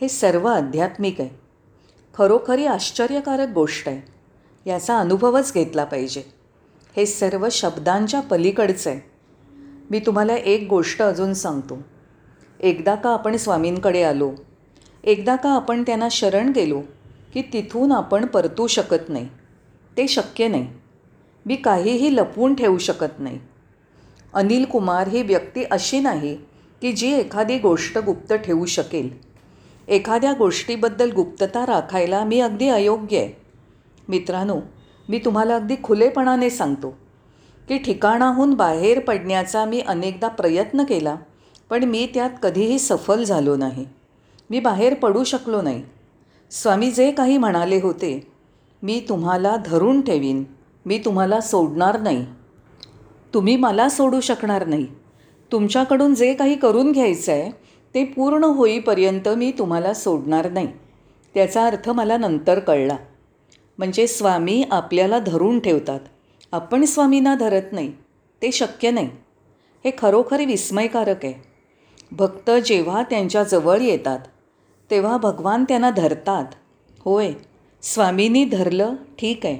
हे 0.00 0.08
सर्व 0.08 0.46
आध्यात्मिक 0.46 1.20
आहे. 1.20 1.30
खरोखरी 2.14 2.66
आश्चर्यकारक 2.66 3.48
गोष्ट 3.48 3.88
आहे. 3.88 4.12
याचा 4.70 4.98
अनुभवच 4.98 5.52
घेतला 5.54 5.84
पाहिजे. 5.84 6.22
हे 6.96 7.06
सर्व 7.06 7.48
शब्दांच्या 7.50 8.20
पलीकडचं 8.20 8.90
आहे. 8.90 9.00
मी 9.90 9.98
तुम्हाला 9.98 10.36
एक 10.36 10.66
गोष्ट 10.70 11.02
अजून 11.02 11.34
सांगतो. 11.34 11.78
एकदा 12.60 12.94
का 12.94 13.10
आपण 13.10 13.36
स्वामींकडे 13.36 14.02
आलो 14.02 14.30
एकदा 15.04 15.36
का 15.36 15.50
आपण 15.50 15.82
त्यांना 15.82 16.08
शरण 16.10 16.52
गेलो 16.52 16.80
की 17.34 17.42
तिथून 17.42 17.92
आपण 17.92 18.26
परतू 18.26 18.66
शकत 18.66 19.08
नाही 19.08 19.28
ते 19.96 20.08
शक्य 20.08 20.48
नाही. 20.48 20.68
मी 21.46 21.56
काहीही 21.56 22.16
लपवून 22.16 22.54
ठेवू 22.54 22.78
शकत 22.78 23.20
नाही. 23.20 23.38
अनिल 24.34 24.64
कुमार 24.64 25.08
ही 25.08 25.22
व्यक्ती 25.22 25.64
अशी 25.70 26.00
नाही 26.00 26.34
की 26.82 26.92
जी 26.92 27.12
एखादी 27.14 27.58
गोष्ट 27.58 27.98
गुप्त 27.98 28.32
ठेवू 28.34 28.66
शकेल. 28.66 29.08
एखाद्या 29.88 30.32
गोष्टीबद्दल 30.32 31.12
गुप्तता 31.12 31.66
राखायला 31.66 32.24
मी 32.24 32.40
अगदी 32.40 32.68
अयोग्य 32.68 33.18
आहे. 33.18 33.32
मित्रांनो 34.08 34.60
मी 35.08 35.18
तुम्हाला 35.18 35.56
अगदी 35.56 35.76
खुलेपणाने 35.82 36.50
सांगतो 36.50 36.90
की 37.68 37.78
ठिकाणाहून 37.78 38.54
बाहेर 38.54 39.00
पडण्याचा 39.00 39.64
मी 39.64 39.80
अनेकदा 39.80 40.28
प्रयत्न 40.28 40.84
केला 40.84 41.16
पण 41.70 41.84
मी 41.84 42.10
त्यात 42.14 42.30
कधीही 42.42 42.78
सफल 42.78 43.24
झालो 43.24 43.56
नाही. 43.56 43.86
मी 44.50 44.60
बाहेर 44.60 44.94
पडू 44.94 45.24
शकलो 45.24 45.62
नाही. 45.62 45.82
स्वामी 46.50 46.90
जे 46.90 47.10
काही 47.10 47.38
म्हणाले 47.38 47.80
होते 47.80 48.26
मी 48.82 49.06
तुम्हाला 49.08 49.56
धरून 49.66 50.00
ठेवीन 50.00 50.44
मी 50.86 50.98
तुम्हाला 50.98 51.40
सोडणार 51.40 52.00
नाही. 52.00 52.26
तुम्ही 53.34 53.56
मला 53.56 53.88
सोडू 53.88 54.20
शकणार 54.20 54.66
नाही. 54.66 54.86
तुमच्याकडून 55.52 56.14
जे 56.14 56.34
काही 56.34 56.54
करून 56.54 56.92
घ्यायचं 56.92 57.32
आहे 57.32 57.50
ते 57.94 58.04
पूर्ण 58.04 58.44
होईपर्यंत 58.44 59.28
मी 59.28 59.52
तुम्हाला 59.58 59.94
सोडणार 59.94 60.50
नाही. 60.50 60.68
त्याचा 61.34 61.66
अर्थ 61.66 61.90
मला 61.90 62.16
नंतर 62.16 62.58
कळला. 62.58 62.96
म्हणजे 63.78 64.06
स्वामी 64.06 64.64
आपल्याला 64.70 65.18
धरून 65.18 65.60
ठेवतात. 65.60 66.00
आपण 66.52 66.84
स्वामींना 66.84 67.34
धरत 67.34 67.72
नाही. 67.72 67.92
ते 68.42 68.52
शक्य 68.52 68.90
नाही. 68.90 69.10
हे 69.84 69.90
खरोखर 69.98 70.44
विस्मयकारक 70.44 71.24
आहे. 71.24 71.47
भक्त 72.12 72.50
जेव्हा 72.50 73.02
त्यांच्याजवळ 73.02 73.80
येतात 73.80 74.18
तेव्हा 74.90 75.16
भगवान 75.16 75.64
त्यांना 75.64 75.90
धरतात. 75.90 76.44
होय 77.00 77.32
स्वामींनी 77.82 78.44
धरलं 78.44 78.94
ठीक 79.18 79.46
आहे. 79.46 79.58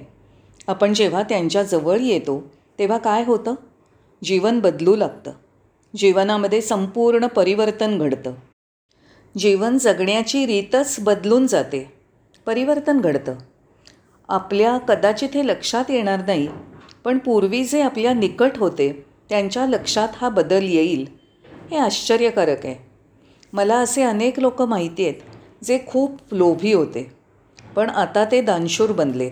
आपण 0.67 0.95
जेव्हा 0.95 1.23
त्यांच्याजवळ 1.23 1.99
येतो 2.01 2.43
तेव्हा 2.79 2.99
काय 2.99 3.25
होतं? 3.25 3.55
जीवन 4.25 4.61
बदलू 4.61 4.97
लागतं. 4.97 5.33
जीवनामध्ये 5.97 6.61
संपूर्ण 6.61 7.27
परिवर्तन 7.27 7.99
घडतं. 7.99 8.33
जीवन 9.39 9.79
जगण्याची 9.79 10.47
रीतच 10.47 10.97
बदलून 11.01 11.47
जाते. 11.47 11.93
परिवर्तन 12.47 13.01
घडतं. 13.01 13.35
आपल्या 14.29 14.79
कदाचित 14.79 15.29
हे 15.35 15.47
लक्षात 15.47 15.91
येणार 15.91 16.25
नाही 16.27 16.49
पण 17.05 17.19
पूर्वी 17.19 17.65
जे 17.65 17.83
आपल्या 17.83 18.13
निकट 18.13 18.59
होते 18.59 19.05
त्यांच्या 19.29 19.67
लक्षात 19.67 20.09
हा 20.17 20.29
बदल 20.29 20.63
येईल. 20.63 21.18
हे 21.71 21.77
आश्चर्यकारक 21.77 22.67
आहे. 22.67 22.75
मला 23.53 23.77
असे 23.77 24.03
अनेक 24.03 24.41
लोक 24.41 24.63
माहिती 24.63 25.05
आहेत 25.05 25.15
जे 25.65 25.79
खूप 25.87 26.19
लोभी 26.33 26.73
होते. 26.73 27.13
पण 27.77 27.91
आता 27.91 28.25
ते 28.25 28.41
दानशूर 28.41 28.93
बनलेत. 28.93 29.31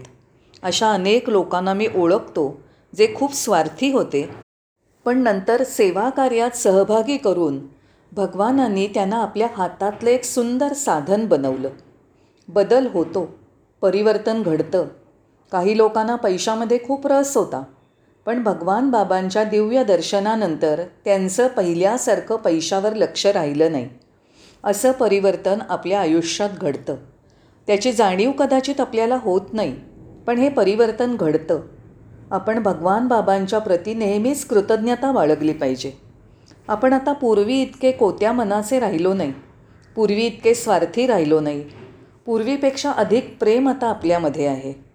अशा 0.63 0.93
अनेक 0.93 1.31
लोकांना 1.31 1.75
मी 1.75 1.89
ओळखतो 1.97 2.61
जे 2.97 3.15
खूप 3.17 3.35
स्वार्थी 3.35 3.93
होते. 3.93 4.29
पण 5.05 5.19
नंतर 5.19 5.63
सेवा 5.65 6.11
कार्यात 6.11 6.51
सहभागी 6.51 7.17
करून 7.17 7.59
भगवानांनी 8.13 8.87
त्यांना 8.87 9.17
आपल्या 9.17 9.49
हातातलं 9.57 10.11
एक 10.11 10.25
सुंदर 10.25 10.73
साधन 10.73 11.27
बनवलं. 11.27 11.69
बदल 12.49 12.87
होतो 12.87 13.35
परिवर्तन 13.83 14.43
घडतं. 14.43 14.85
काही 15.53 15.77
लोकांना 15.77 16.17
पैशामध्ये 16.17 16.79
खूप 16.85 17.07
रस 17.07 17.37
होता. 17.37 17.63
पण 18.27 18.43
भगवान 18.43 18.91
बाबांच्या 18.91 19.43
दिव्य 19.45 19.83
दर्शनानंतर 19.85 20.83
त्यांचं 21.05 21.49
पहिल्यासारखं 21.49 22.37
पैशावर 22.37 22.95
लक्ष 22.95 23.27
राहिलं 23.27 23.73
नाही. 23.73 23.89
असं 24.65 24.93
परिवर्तन 24.93 25.59
आपल्या 25.69 26.01
आयुष्यात 26.01 26.51
घडतं. 26.61 26.95
त्याची 27.69 27.93
जाणीव 27.93 28.31
कदाचित 28.31 28.81
आपल्याला 28.81 29.19
होत 29.23 29.53
नाही 29.53 29.75
पण 30.27 30.39
हे 30.39 30.49
परिवर्तन 30.49 31.15
घडतं. 31.17 31.61
आपण 32.31 32.63
भगवान 32.63 33.07
बाबांच्या 33.09 33.59
प्रती 33.59 33.95
नेहमीच 33.95 34.45
कृतज्ञता 34.47 35.11
बाळगली 35.13 35.53
पाहिजे. 35.53 35.93
आपण 36.69 36.93
आता 36.93 37.13
पूर्वी 37.13 37.61
इतके 37.63 37.93
कोत्या 37.93 38.33
मनाचे 38.33 38.79
राहिलो 38.81 39.13
नाही 39.15 39.33
पूर्वी 39.97 40.27
इतके 40.27 40.55
स्वार्थी 40.55 41.07
राहिलो 41.07 41.41
नाही 41.41 41.63
पूर्वीपेक्षा 42.27 42.91
अधिक 42.91 43.37
प्रेम 43.41 43.69
आता 43.69 43.87
आपल्यामध्ये 43.87 44.47
आहे. 44.47 44.86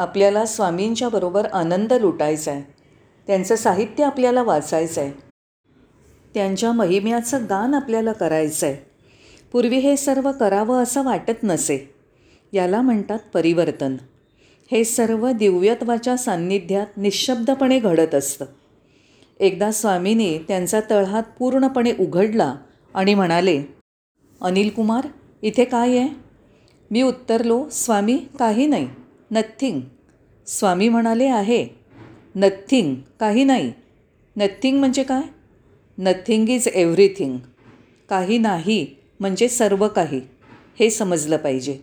आपल्याला 0.00 0.46
स्वामींच्या 0.46 1.08
बरोबर 1.08 1.46
आनंद 1.46 1.92
लुटायचा 1.92 2.52
आहे 2.52 2.62
त्यांचं 3.26 3.56
साहित्य 3.56 4.04
आपल्याला 4.04 4.42
वाचायचं 4.42 5.00
आहे 5.00 5.12
त्यांच्या 6.34 6.72
महिम्याचं 6.72 7.44
गान 7.44 7.74
आपल्याला 7.74 8.12
करायचं 8.12 8.66
आहे 8.66 8.76
पूर्वी 9.52 9.76
हे 9.76 9.96
सर्व 9.96 10.32
करावं 10.32 10.82
असं 10.82 11.04
वाटत 11.04 11.42
नसे. 11.42 11.94
याला 12.52 12.80
म्हणतात 12.80 13.18
परिवर्तन. 13.34 13.96
हे 14.70 14.84
सर्व 14.84 15.30
दिव्यत्वाच्या 15.30 16.16
सान्निध्यात 16.16 16.86
निशब्दपणे 16.96 17.78
घडत 17.78 18.14
असतं. 18.14 18.44
एकदा 19.40 19.70
स्वामींनी 19.70 20.38
त्यांचा 20.38 20.80
तळहात 20.90 21.22
पूर्णपणे 21.38 21.92
उघडला 22.00 22.54
आणि 22.94 23.14
म्हणाले 23.14 23.62
अनिल 24.40 24.68
कुमार 24.68 25.06
इथे 25.42 25.64
काय 25.64 25.98
आहे? 25.98 26.08
मी 26.90 27.02
उत्तरलो 27.02 27.68
स्वामी 27.72 28.18
काही 28.38 28.66
नाही. 28.66 28.88
नथिंग. 29.32 29.80
स्वामी 30.46 30.88
म्हणाले 30.88 31.24
आहे 31.24 31.66
नथिंग 32.34 32.94
काही 33.20 33.44
नाही. 33.44 33.72
नथिंग 34.36 34.78
म्हणजे 34.78 35.02
काय? 35.02 35.22
Nothing 35.98 36.48
is 36.48 36.68
everything. 36.68 37.38
काही 38.08 38.38
नाही 38.38 38.96
म्हणजे 39.20 39.48
सर्व 39.48 39.88
काही. 39.88 40.20
हे 40.80 40.90
समजलं 40.90 41.36
पाहिजे. 41.36 41.80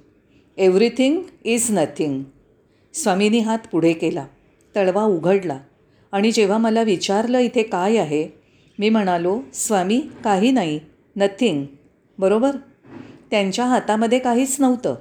Everything 0.57 1.21
is 1.43 1.67
nothing. 1.69 2.23
स्वामींनी 2.93 3.39
हात 3.39 3.59
पुढे 3.71 3.93
केला. 3.93 4.27
तळवा 4.75 5.03
उघडला. 5.03 5.59
आणि 6.11 6.31
जेव्हा 6.31 6.57
मला 6.57 6.81
विचारलं 6.81 7.39
इथे 7.39 7.63
काय 7.63 7.97
आहे? 7.97 8.27
मी 8.79 8.89
म्हणालो 8.89 9.41
स्वामी 9.53 10.03
काही 10.23 10.51
नाही. 10.51 10.79
नथिंग. 11.15 11.65
बरोबर? 12.17 12.55
त्यांच्या 13.31 13.65
हातामध्ये 13.65 14.19
काहीच 14.19 14.55
नव्हतं. 14.59 14.95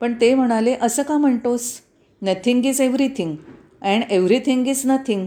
पण 0.00 0.14
ते 0.20 0.34
म्हणाले 0.34 0.76
असं 0.82 1.02
का 1.02 1.18
म्हणतोस? 1.18 1.80
Nothing 2.22 2.66
is 2.66 2.80
everything 2.80 3.36
and 3.82 4.02
everything 4.10 4.66
is 4.68 4.82
nothing 4.84 5.26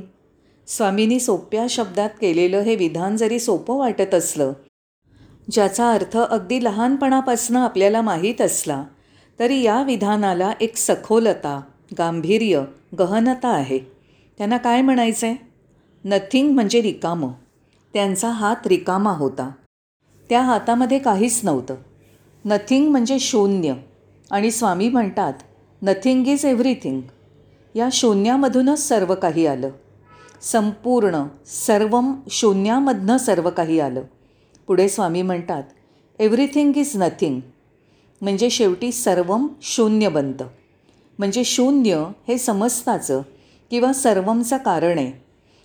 स्वामींनी 0.67 1.19
सोप्या 1.19 1.65
शब्दात 1.69 2.09
केलेलं 2.21 2.61
हे 2.61 2.75
विधान 2.75 3.17
जरी 3.17 3.39
सोपं 3.39 3.77
वाटत 3.77 4.13
असलं 4.13 4.53
ज्याचा 5.51 5.91
अर्थ 5.91 6.17
अगदी 6.17 6.63
लहानपणापासनं 6.63 7.59
आपल्याला 7.59 8.01
माहीत 8.01 8.41
असला 8.41 8.83
तरी 9.39 9.61
या 9.61 9.83
विधानाला 9.83 10.53
एक 10.61 10.77
सखोलता 10.77 11.61
गांभीर्य 11.97 12.63
गहनता 12.99 13.49
आहे. 13.49 13.79
त्यांना 14.37 14.57
काय 14.57 14.81
म्हणायचं 14.81 15.27
आहे 15.27 15.35
नथिंग 16.05 16.51
म्हणजे 16.51 16.81
रिकामं. 16.81 17.31
त्यांचा 17.93 18.29
हात 18.29 18.67
रिकामा 18.67 19.11
होता. 19.11 19.51
त्या 20.29 20.41
हातामध्ये 20.41 20.99
काहीच 20.99 21.41
नव्हतं. 21.43 21.75
नथिंग 22.45 22.91
म्हणजे 22.91 23.19
शून्य. 23.19 23.73
आणि 24.31 24.51
स्वामी 24.51 24.89
म्हणतात 24.89 25.33
नथिंग 25.81 26.27
इज 26.27 26.45
एव्हरीथिंग 26.45 27.01
या 27.75 27.89
शून्यामधूनच 27.91 28.87
सर्व 28.87 29.15
काही 29.15 29.45
आलं. 29.45 29.69
संपूर्ण 30.41 31.23
सर्वम 31.45 32.13
शून्यामधनं 32.29 33.17
सर्व 33.17 33.49
काही 33.49 33.79
आलं. 33.79 34.01
पुढे 34.67 34.89
स्वामी 34.89 35.21
म्हणतात 35.21 35.63
एव्हरीथिंग 36.19 36.77
इज 36.77 36.91
नथिंग 36.95 37.39
म्हणजे 38.21 38.49
शेवटी 38.49 38.91
सर्वम 38.91 39.47
शून्य 39.61 40.09
बनतं. 40.09 40.47
म्हणजे 41.19 41.43
शून्य 41.43 42.03
हे 42.27 42.37
समजताचं 42.37 43.21
किंवा 43.71 43.93
सर्वमचं 43.93 44.57
कारण 44.57 44.97
आहे 44.97 45.11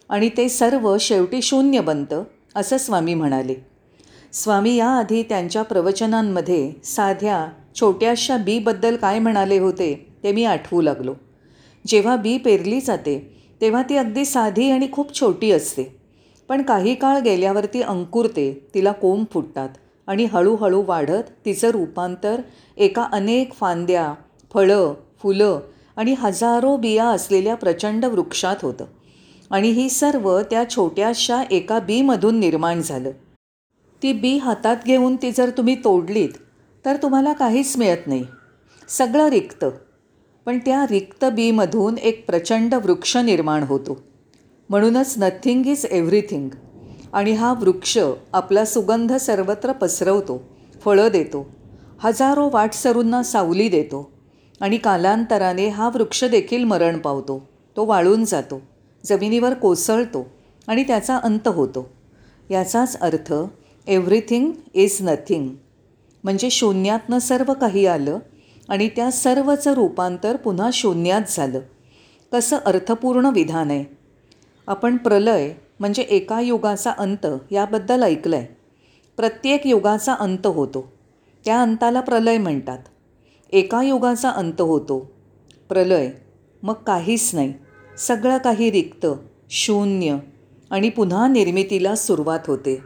आणि 0.08 0.28
ते 0.28 0.48
सर्व 0.48 0.96
शेवटी 1.00 1.42
शून्य 1.42 1.80
बनतं 1.80 2.22
असं 2.56 2.78
स्वामी 2.78 3.14
म्हणाले. 3.14 3.54
स्वामी 4.32 4.74
याआधी 4.74 5.22
त्यांच्या 5.22 5.62
प्रवचनांमध्ये 5.62 6.72
साध्या 6.84 7.46
छोट्याशा 7.80 8.36
बीबद्दल 8.36 8.96
काय 8.96 9.18
म्हणाले 9.18 9.58
होते 9.58 9.94
ते 10.24 10.32
मी 10.32 10.44
आठवू 10.44 10.80
लागलो. 10.80 11.14
जेव्हा 11.86 12.16
बी 12.16 12.36
पेरली 12.38 12.80
जाते 12.80 13.18
तेव्हा 13.60 13.82
ती 13.82 13.96
अगदी 13.96 14.24
साधी 14.24 14.70
आणि 14.70 14.88
खूप 14.92 15.14
छोटी 15.14 15.50
असते. 15.50 15.84
पण 16.48 16.62
काही 16.62 16.94
काळ 16.94 17.20
गेल्यावरती 17.20 17.82
अंकुरते 17.82 18.52
तिला 18.74 18.92
कोंब 18.92 19.24
फुटतात 19.32 19.68
आणि 20.06 20.24
हळूहळू 20.24 20.82
वाढत 20.86 21.30
तिचं 21.44 21.70
रूपांतर 21.70 22.40
एका 22.76 23.06
अनेक 23.12 23.52
फांद्या 23.52 24.12
फळं 24.54 24.94
फुलं 25.22 25.60
आणि 25.96 26.14
हजारो 26.18 26.76
बिया 26.76 27.04
असलेल्या 27.04 27.54
प्रचंड 27.54 28.04
वृक्षात 28.04 28.56
होतं. 28.62 28.84
आणि 29.50 29.70
ही 29.70 29.88
सर्व 29.88 30.40
त्या 30.40 30.70
छोट्याशा 30.70 31.42
एका 31.50 31.78
बीमधून 31.78 32.38
निर्माण 32.38 32.80
झालं. 32.80 33.10
ती 34.02 34.12
बी 34.12 34.36
हातात 34.38 34.76
घेऊन 34.86 35.16
ती 35.16 35.30
जर 35.30 35.50
तुम्ही 35.50 35.74
तोडलीत 35.74 36.28
तर 36.84 36.96
तुम्हाला 36.96 37.32
काहीच 37.32 37.76
मिळत 37.76 38.06
नाही. 38.06 38.26
सगळं 38.88 39.28
रिक्त. 39.28 39.64
पण 40.46 40.58
त्या 40.58 40.84
रिक्त 40.90 41.24
बीमधून 41.24 41.98
एक 41.98 42.26
प्रचंड 42.26 42.74
वृक्ष 42.74 43.16
निर्माण 43.16 43.62
होतो. 43.62 44.02
म्हणूनच 44.68 45.14
नथिंग 45.18 45.66
इज 45.66 45.84
एव्हरीथिंग 45.84 46.48
आणि 47.12 47.32
हा 47.32 47.52
वृक्ष 47.52 47.98
आपला 48.32 48.64
सुगंध 48.64 49.12
सर्वत्र 49.12 49.72
पसरवतो 49.72 50.42
फळं 50.84 51.08
देतो 51.08 51.46
हजारो 51.98 52.50
वाटसरूंना 52.52 53.22
सावली 53.22 53.68
देतो 53.68 54.10
आणि 54.60 54.76
कालांतराने 54.76 55.68
हा 55.68 55.88
वृक्ष 55.88 56.24
देखील 56.24 56.64
मरण 56.64 56.98
पावतो. 56.98 57.48
तो 57.76 57.84
वाळून 57.84 58.24
जातो 58.24 58.62
जमिनीवर 59.04 59.54
कोसळतो 59.54 60.26
आणि 60.68 60.82
त्याचा 60.82 61.16
अंत 61.16 61.48
होतो. 61.48 61.88
याचाच 62.50 63.00
अर्थ 63.00 63.34
एव्हरीथिंग 63.86 64.52
इज 64.74 64.98
नथिंग 65.00 65.48
म्हणजे 66.24 66.50
शून्यातनं 66.50 67.18
सर्व 67.18 67.52
काही 67.52 67.86
आलं 67.86 68.18
आणि 68.68 68.88
त्या 68.88 69.10
सर्वचं 69.10 69.74
रूपांतर 69.74 70.36
पुन्हा 70.36 70.70
शून्यात 70.72 71.22
झालं. 71.28 71.60
कसं 72.32 72.56
अर्थपूर्ण 72.56 73.26
विधान 73.26 73.70
आहे. 73.70 73.84
आपण 74.66 74.96
प्रलय 74.96 75.52
म्हणजे 75.80 76.02
एका 76.02 76.40
युगाचा 76.40 76.90
अंत 76.90 77.26
याबद्दल 77.50 78.02
ऐकलं 78.02 78.36
आहे 78.36 78.46
प्रत्येक 79.16 79.66
युगाचा 79.66 80.14
अंत 80.14 80.46
होतो. 80.46 80.92
त्या 81.44 81.62
अंताला 81.62 82.00
प्रलय 82.00 82.38
म्हणतात. 82.38 82.78
एका 83.52 83.82
युगाचा 83.82 84.30
अंत 84.30 84.60
होतो. 84.60 85.10
प्रलय 85.68 86.10
मग 86.62 86.74
काहीच 86.74 87.30
नाही. 87.34 87.52
सगळं 87.98 88.38
काही 88.38 88.70
रिक्त 88.70 89.06
शून्य 89.50 90.16
आणि 90.70 90.88
पुन्हा 90.88 91.28
निर्मितीला 91.28 91.94
सुरुवात 91.94 92.38
होते. 92.46 92.80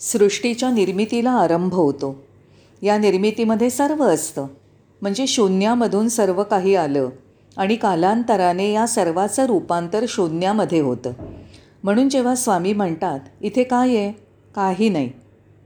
सृष्टीच्या 0.00 0.70
निर्मितीला 0.70 1.30
आरंभ 1.30 1.74
होतो. 1.74 2.31
या 2.82 2.98
निर्मितीमध्ये 2.98 3.70
सर्व 3.70 4.04
असतं. 4.04 4.46
म्हणजे 5.02 5.26
शून्यामधून 5.26 6.08
सर्व 6.08 6.42
काही 6.42 6.74
आलं 6.74 7.08
आणि 7.56 7.76
कालांतराने 7.76 8.72
या 8.72 8.86
सर्वाचं 8.86 9.46
रूपांतर 9.46 10.04
शून्यामध्ये 10.08 10.80
होतं. 10.80 11.12
म्हणून 11.82 12.08
जेव्हा 12.08 12.34
स्वामी 12.34 12.72
म्हणतात 12.72 13.20
इथे 13.40 13.64
काय 13.64 13.96
आहे? 13.96 14.12
काही 14.54 14.88
नाही. 14.88 15.10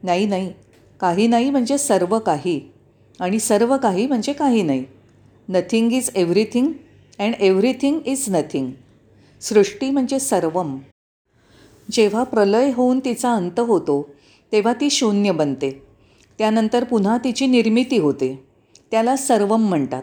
नाही 0.02 0.26
नाही. 0.26 0.52
काही 1.00 1.26
नाही 1.26 1.50
म्हणजे 1.50 1.78
सर्व 1.78 2.18
काही. 2.18 2.72
आणि 3.20 3.38
सर्व 3.38 3.76
काही 3.76 4.06
म्हणजे 4.06 4.32
काही 4.32 4.62
नाही. 4.62 4.84
Nothing 5.48 5.92
is 5.92 6.10
everything 6.14 6.72
and 7.18 7.34
everything 7.40 8.00
is 8.06 8.24
nothing 8.28 8.70
सृष्टी 9.40 9.90
म्हणजे 9.90 10.18
सर्वम. 10.18 10.78
जेव्हा 11.92 12.22
प्रलय 12.22 12.72
होऊन 12.72 13.00
तिचा 13.04 13.34
अंत 13.34 13.60
होतो 13.60 14.10
तेव्हा 14.52 14.72
ती 14.72 14.90
शून्य 14.90 15.32
बनते. 15.32 15.85
त्यानंतर 16.38 16.84
पुन्हा 16.84 17.18
तिची 17.18 17.46
निर्मिती 17.46 17.98
होते. 17.98 18.44
त्याला 18.90 19.16
सर्वम 19.16 19.68
म्हणतात. 19.68 20.02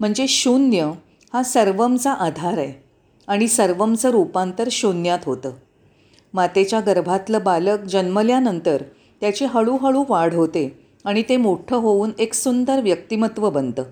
म्हणजे 0.00 0.28
शून्य 0.28 0.92
हा 1.32 1.42
सर्वमचा 1.42 2.12
आधार 2.12 2.58
आहे 2.58 2.84
आणि 3.26 3.48
सर्वमचं 3.48 4.10
रूपांतर 4.10 4.68
शून्यात 4.70 5.18
होतं. 5.26 5.50
मातेच्या 6.34 6.80
गर्भातलं 6.80 7.38
बालक 7.44 7.84
जन्मल्यानंतर 7.84 8.82
त्याची 9.20 9.44
हळूहळू 9.44 10.04
वाढ 10.08 10.34
होते 10.34 10.78
आणि 11.04 11.22
ते 11.28 11.36
मोठं 11.36 11.76
होऊन 11.76 12.10
एक 12.18 12.34
सुंदर 12.34 12.80
व्यक्तिमत्व 12.80 13.50
बनतं. 13.50 13.82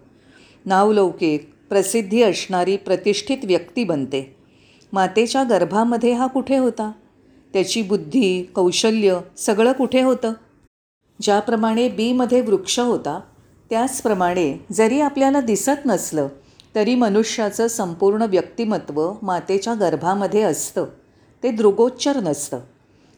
नावलौकिक 0.66 1.50
प्रसिद्धी 1.68 2.22
असणारी 2.22 2.76
प्रतिष्ठित 2.76 3.38
व्यक्ती 3.44 3.84
बनते. 3.84 4.36
मातेच्या 4.92 5.42
गर्भामध्ये 5.42 6.12
हा 6.12 6.26
कुठे 6.26 6.56
होता? 6.56 6.92
त्याची 7.52 7.82
बुद्धी 7.82 8.42
कौशल्य 8.42 9.18
सगळं 9.36 9.72
कुठे 9.72 10.02
होतं? 10.02 10.32
ज्याप्रमाणे 11.22 11.88
बीमध्ये 11.88 12.40
वृक्ष 12.40 12.78
होता 12.80 13.20
त्याचप्रमाणे 13.70 14.66
जरी 14.72 15.00
आपल्याला 15.00 15.40
दिसत 15.40 15.86
नसलं 15.86 16.28
तरी 16.74 16.94
मनुष्याचं 16.94 17.68
संपूर्ण 17.68 18.22
व्यक्तिमत्व 18.22 19.12
मातेच्या 19.22 19.74
गर्भामध्ये 19.74 20.42
असतं. 20.42 20.84
ते 21.42 21.50
दृगोच्चर 21.50 22.16
नसतं. 22.16 22.58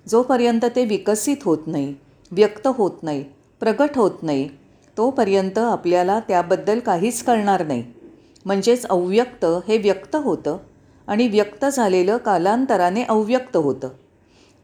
जोपर्यंत 0.09 0.65
ते 0.77 0.85
विकसित 0.85 1.37
होत 1.45 1.59
नाही 1.67 1.95
व्यक्त 2.33 2.67
होत 2.67 3.03
नाही 3.03 3.25
प्रगट 3.61 3.97
होत 3.97 4.23
नाही 4.23 4.49
तोपर्यंत 4.97 5.59
आपल्याला 5.59 6.21
त्याबद्दल 6.21 6.79
काहीच 6.79 7.23
कळणार 7.23 7.67
नाही. 7.67 7.85
म्हणजेच 8.45 8.87
अव्यक्त 8.87 9.45
हे 9.45 9.79
व्यक्त 9.79 10.17
होतं 10.17 10.57
आणि 11.07 11.29
व्यक्त 11.29 11.65
झालेलं 11.65 12.17
कालांतराने 12.17 13.03
अव्यक्त 13.03 13.57
होतं. 13.57 13.89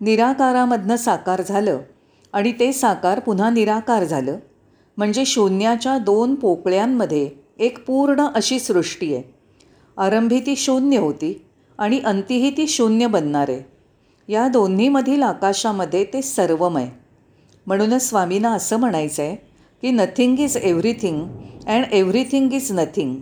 निराकारामधनं 0.00 0.96
साकार 0.96 1.42
झालं 1.42 1.78
आणि 2.34 2.52
ते 2.60 2.72
साकार 2.72 3.18
पुन्हा 3.18 3.50
निराकार 3.50 4.04
झालं. 4.04 4.36
म्हणजे 4.98 5.24
शून्याच्या 5.26 5.96
दोन 5.98 6.34
पोकळ्यांमध्ये 6.34 7.28
एक 7.58 7.78
पूर्ण 7.86 8.26
अशी 8.34 8.58
सृष्टी 8.60 9.14
आहे. 9.14 9.22
आरंभी 9.96 10.40
ती 10.40 10.56
शून्य 10.56 10.98
होती 10.98 11.32
आणि 11.78 12.00
अंतीही 12.04 12.50
ती 12.56 12.66
शून्य 12.68 13.06
बनणार. 13.06 13.50
आहे 13.50 13.62
या 14.28 14.46
दोन्हीमधील 14.48 15.22
आकाशामध्ये 15.22 16.04
ते 16.12 16.22
सर्वमय. 16.22 16.86
म्हणूनच 17.66 18.08
स्वामींना 18.08 18.52
असं 18.52 18.76
म्हणायचं 18.76 19.22
आहे 19.22 19.36
की 19.82 19.90
nothing 19.90 20.40
is 20.40 20.56
everything 20.56 21.20
and 21.66 21.84
everything 21.92 22.52
is 22.52 22.70
nothing 22.72 23.16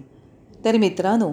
तर 0.65 0.77
मित्रांनो 0.77 1.33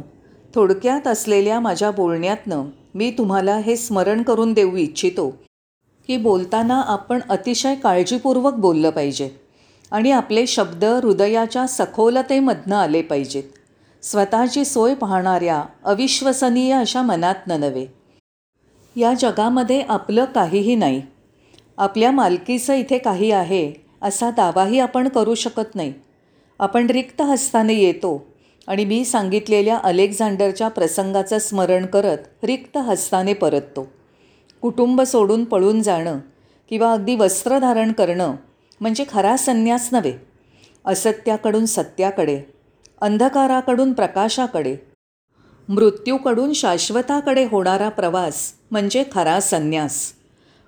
थोडक्यात 0.54 1.08
असलेल्या 1.08 1.60
माझ्या 1.60 1.92
बोलण्यातनं 1.92 2.65
मी 2.96 3.12
तुम्हाला 3.18 3.58
हे 3.58 3.76
स्मरण 3.78 4.22
करून 4.24 4.54
देऊ 4.54 4.76
इच्छितो 4.76 5.30
की 6.10 6.17
बोलताना 6.17 6.82
आपण 6.82 7.19
अतिशय 7.30 7.76
काळजीपूर्वक 7.76 8.54
बोललं 8.54 8.89
पाहिजे 8.89 9.30
आणि 9.91 10.12
आपले 10.12 10.48
शब्द 10.48 10.84
हृदयाच्या 10.84 11.67
सखोलतेमधनं 11.67 12.76
आले 12.76 13.02
पाहिजेत. 13.02 13.43
स्वतःची 14.04 14.65
सोय 14.65 14.93
पाहणाऱ्या 14.93 15.63
अविश्वसनीय 15.84 16.74
अशा 16.74 17.02
मनातनं 17.02 17.60
नव्हे. 17.60 17.86
या 18.95 19.13
जगामध्ये 19.13 19.82
आपलं 19.82 20.26
काहीही 20.26 20.76
नाही. 20.76 21.02
आपल्या 21.78 22.12
मालकीचं 22.12 22.74
इथे 22.74 22.98
काही 22.98 23.32
आहे 23.32 23.74
असा 24.02 24.30
दावाही 24.30 24.80
आपण 24.80 25.08
करू 25.08 25.36
शकत 25.36 25.76
नाही. 25.76 25.93
आपण 26.60 26.86
रिक्त 26.86 27.22
हस्ताने 27.22 27.74
येतो 27.74 28.26
आणि 28.67 28.86
मी 28.86 29.06
सांगितलेल्या 29.06 29.78
अलेक्झांडरच्या 29.84 30.67
प्रसंगाचं 30.67 31.39
स्मरण 31.39 31.86
करत 31.86 32.17
रिक्त 32.43 32.78
हस्ताने 32.78 33.34
परततो. 33.34 33.98
कुटुंब 34.63 35.02
सोडून 35.02 35.43
पळून 35.43 35.82
जाणं 35.82 36.19
किंवा 36.72 36.91
अगदी 36.93 37.15
वस्त्रधारण 37.15 37.91
करणं 37.91 38.36
म्हणजे 38.82 39.06
खरा 39.10 39.36
संन्यास 39.38 39.89
नव्हे. 39.91 40.13
असत्याकडून 40.86 41.65
सत्याकडे 41.65 42.41
अंधकाराकडून 43.02 43.93
प्रकाशाकडे 43.93 44.76
मृत्यूकडून 45.69 46.54
शाश्वताकडे 46.54 47.45
होणारा 47.45 47.89
प्रवास 47.89 48.54
म्हणजे 48.72 49.04
खरा 49.12 49.39
संन्यास. 49.39 50.13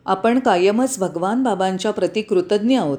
आपण 0.05 0.39
कायमच 0.39 0.97
भगवान 0.99 1.43
बाबांच्या 1.43 1.91
प्रती 1.91 2.21
कृतज्ञ 2.21 2.77
आहोत 2.77 2.97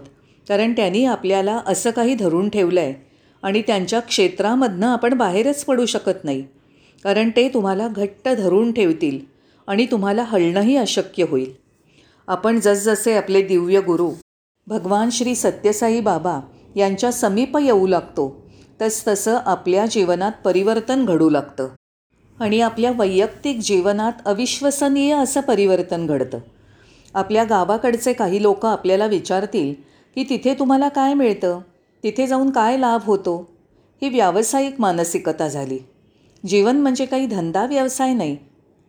कारण 0.48 0.72
त्यांनी 0.72 1.04
आपल्याला 1.04 1.60
असं 1.66 1.90
काही 1.90 2.14
धरून 2.14 2.48
ठेवलं 2.48 2.80
आहे 2.80 2.94
आणि 3.42 3.62
त्यांच्या 3.62 4.00
क्षेत्रामधनं 4.00 4.86
आपण 4.86 5.14
बाहेरच 5.14 5.64
पडू 5.64 5.86
शकत 5.86 6.24
नाही 6.24 6.42
कारण 7.04 7.30
ते 7.36 7.48
तुम्हाला 7.48 7.88
घट्ट 7.88 8.28
धरून 8.28 8.72
ठेवतील. 8.72 9.18
आणि 9.72 9.86
तुम्हाला 9.86 10.22
हलणंही 10.22 10.76
अशक्य 10.76 11.24
होईल. 11.28 11.52
आपण 12.28 12.60
जसजसे 12.60 13.16
आपले 13.16 13.42
दिव्य 13.42 13.80
गुरु 13.80 14.10
भगवान 14.66 15.10
श्री 15.10 15.34
सत्यसाई 15.34 16.00
बाबा 16.00 16.40
यांच्या 16.76 17.12
समीप 17.12 17.56
येऊ 17.56 17.86
लागतो 17.86 18.50
तसतसं 18.82 19.38
आपल्या 19.46 19.86
जीवनात 19.86 20.32
परिवर्तन 20.44 21.04
घडू 21.04 21.30
लागतं. 21.30 21.68
आणि 22.40 22.60
आपल्या 22.60 22.92
वैयक्तिक 22.98 23.58
जीवनात 23.58 24.12
अविश्वसनीय 24.26 25.14
असं 25.14 25.40
परिवर्तन 25.40 26.06
घडतं. 26.06 26.38
आपल्या 27.14 27.44
गावाकडचे 27.44 28.12
काही 28.12 28.42
लोक 28.42 28.66
आपल्याला 28.66 29.06
विचारतील 29.06 29.74
की 30.14 30.24
तिथे 30.24 30.54
तुम्हाला 30.54 30.88
काय 30.88 31.14
मिळतं? 31.14 31.60
तिथे 32.04 32.26
जाऊन 32.26 32.50
काय 32.50 32.76
लाभ 32.76 33.00
होतो? 33.04 33.50
ही 34.02 34.08
व्यावसायिक 34.08 34.80
मानसिकता 34.80 35.48
झाली. 35.48 35.78
जीवन 36.46 36.76
म्हणजे 36.76 37.04
काही 37.04 37.26
धंदा 37.26 37.66
व्यवसाय 37.66 38.14
नाही 38.14 38.36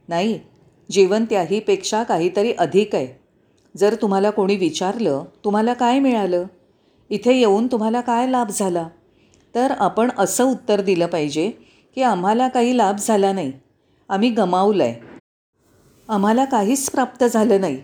नाही. 0.07 0.39
जीवन 0.89 1.25
त्याहीपेक्षा 1.25 2.03
काहीतरी 2.03 2.53
अधिक 2.53 2.95
आहे. 2.95 3.07
जर 3.77 3.95
तुम्हाला 4.01 4.29
कोणी 4.29 4.55
विचारलं 4.55 5.23
तुम्हाला 5.43 5.73
काय 5.73 5.99
मिळालं? 5.99 6.43
इथे 7.09 7.33
येऊन 7.33 7.67
तुम्हाला 7.67 8.01
काय 8.01 8.27
लाभ 8.27 8.49
झाला? 8.49 8.87
तर 9.55 9.71
आपण 9.71 10.09
असं 10.17 10.43
उत्तर 10.43 10.81
दिलं 10.81 11.05
पाहिजे 11.05 11.51
की 11.95 12.01
आम्हाला 12.01 12.47
काही 12.47 12.77
लाभ 12.77 12.95
झाला 12.99 13.31
नाही. 13.33 13.51
आम्ही 14.09 14.29
गमावलं 14.29 14.83
आहे 14.83 15.13
आम्हाला 16.09 16.45
काहीच 16.45 16.89
प्राप्त 16.89 17.23
झालं 17.23 17.61
नाही. 17.61 17.81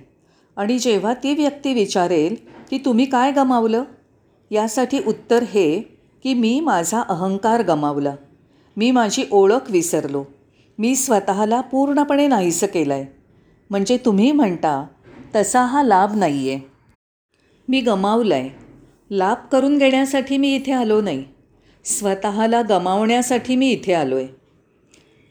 आणि 0.57 0.79
जेव्हा 0.79 1.13
ती 1.13 1.33
व्यक्ती 1.33 1.73
विचारेल 1.73 2.35
की 2.69 2.77
तुम्ही 2.77 3.05
काय 3.05 3.31
गमावलं? 3.31 3.83
यासाठी 4.51 4.99
उत्तर 5.07 5.43
हे 5.43 5.79
की 6.23 6.33
मी 6.33 6.59
माझा 6.59 7.01
अहंकार 7.01 7.62
गमावला. 7.62 8.15
मी 8.77 8.91
माझी 8.91 9.25
ओळख 9.31 9.71
विसरलो. 9.71 10.23
मी 10.79 10.95
स्वतःला 10.95 11.61
पूर्णपणे 11.61 12.27
नाहीसं 12.27 12.67
केलं 12.67 12.93
आहे 12.93 13.05
म्हणजे 13.69 13.97
तुम्ही 13.97 14.31
म्हणता 14.31 14.87
तसा 15.35 15.61
हा 15.61 15.83
लाभ 15.83 16.15
नाही 16.15 16.49
आहे 16.49 16.59
मी 17.67 17.81
गमावलं 17.81 18.35
आहे 18.35 18.49
लाभ 19.11 19.37
करून 19.51 19.77
घेण्यासाठी 19.77 20.37
मी 20.37 20.55
इथे 20.55 20.71
आलो 20.71 21.01
नाही. 21.01 21.23
स्वतःला 21.85 22.61
गमावण्यासाठी 22.61 23.55
मी 23.55 23.69
इथे 23.71 23.93
आलो 23.93 24.17
आहे 24.17 24.27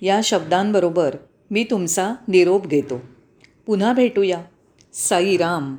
या 0.07 0.21
शब्दांबरोबर 0.25 1.15
मी 1.51 1.65
तुमचा 1.65 2.15
निरोप 2.29 2.67
घेतो. 2.67 3.01
पुन्हा 3.67 3.93
भेटूया. 3.93 4.43
साईराम. 4.93 5.77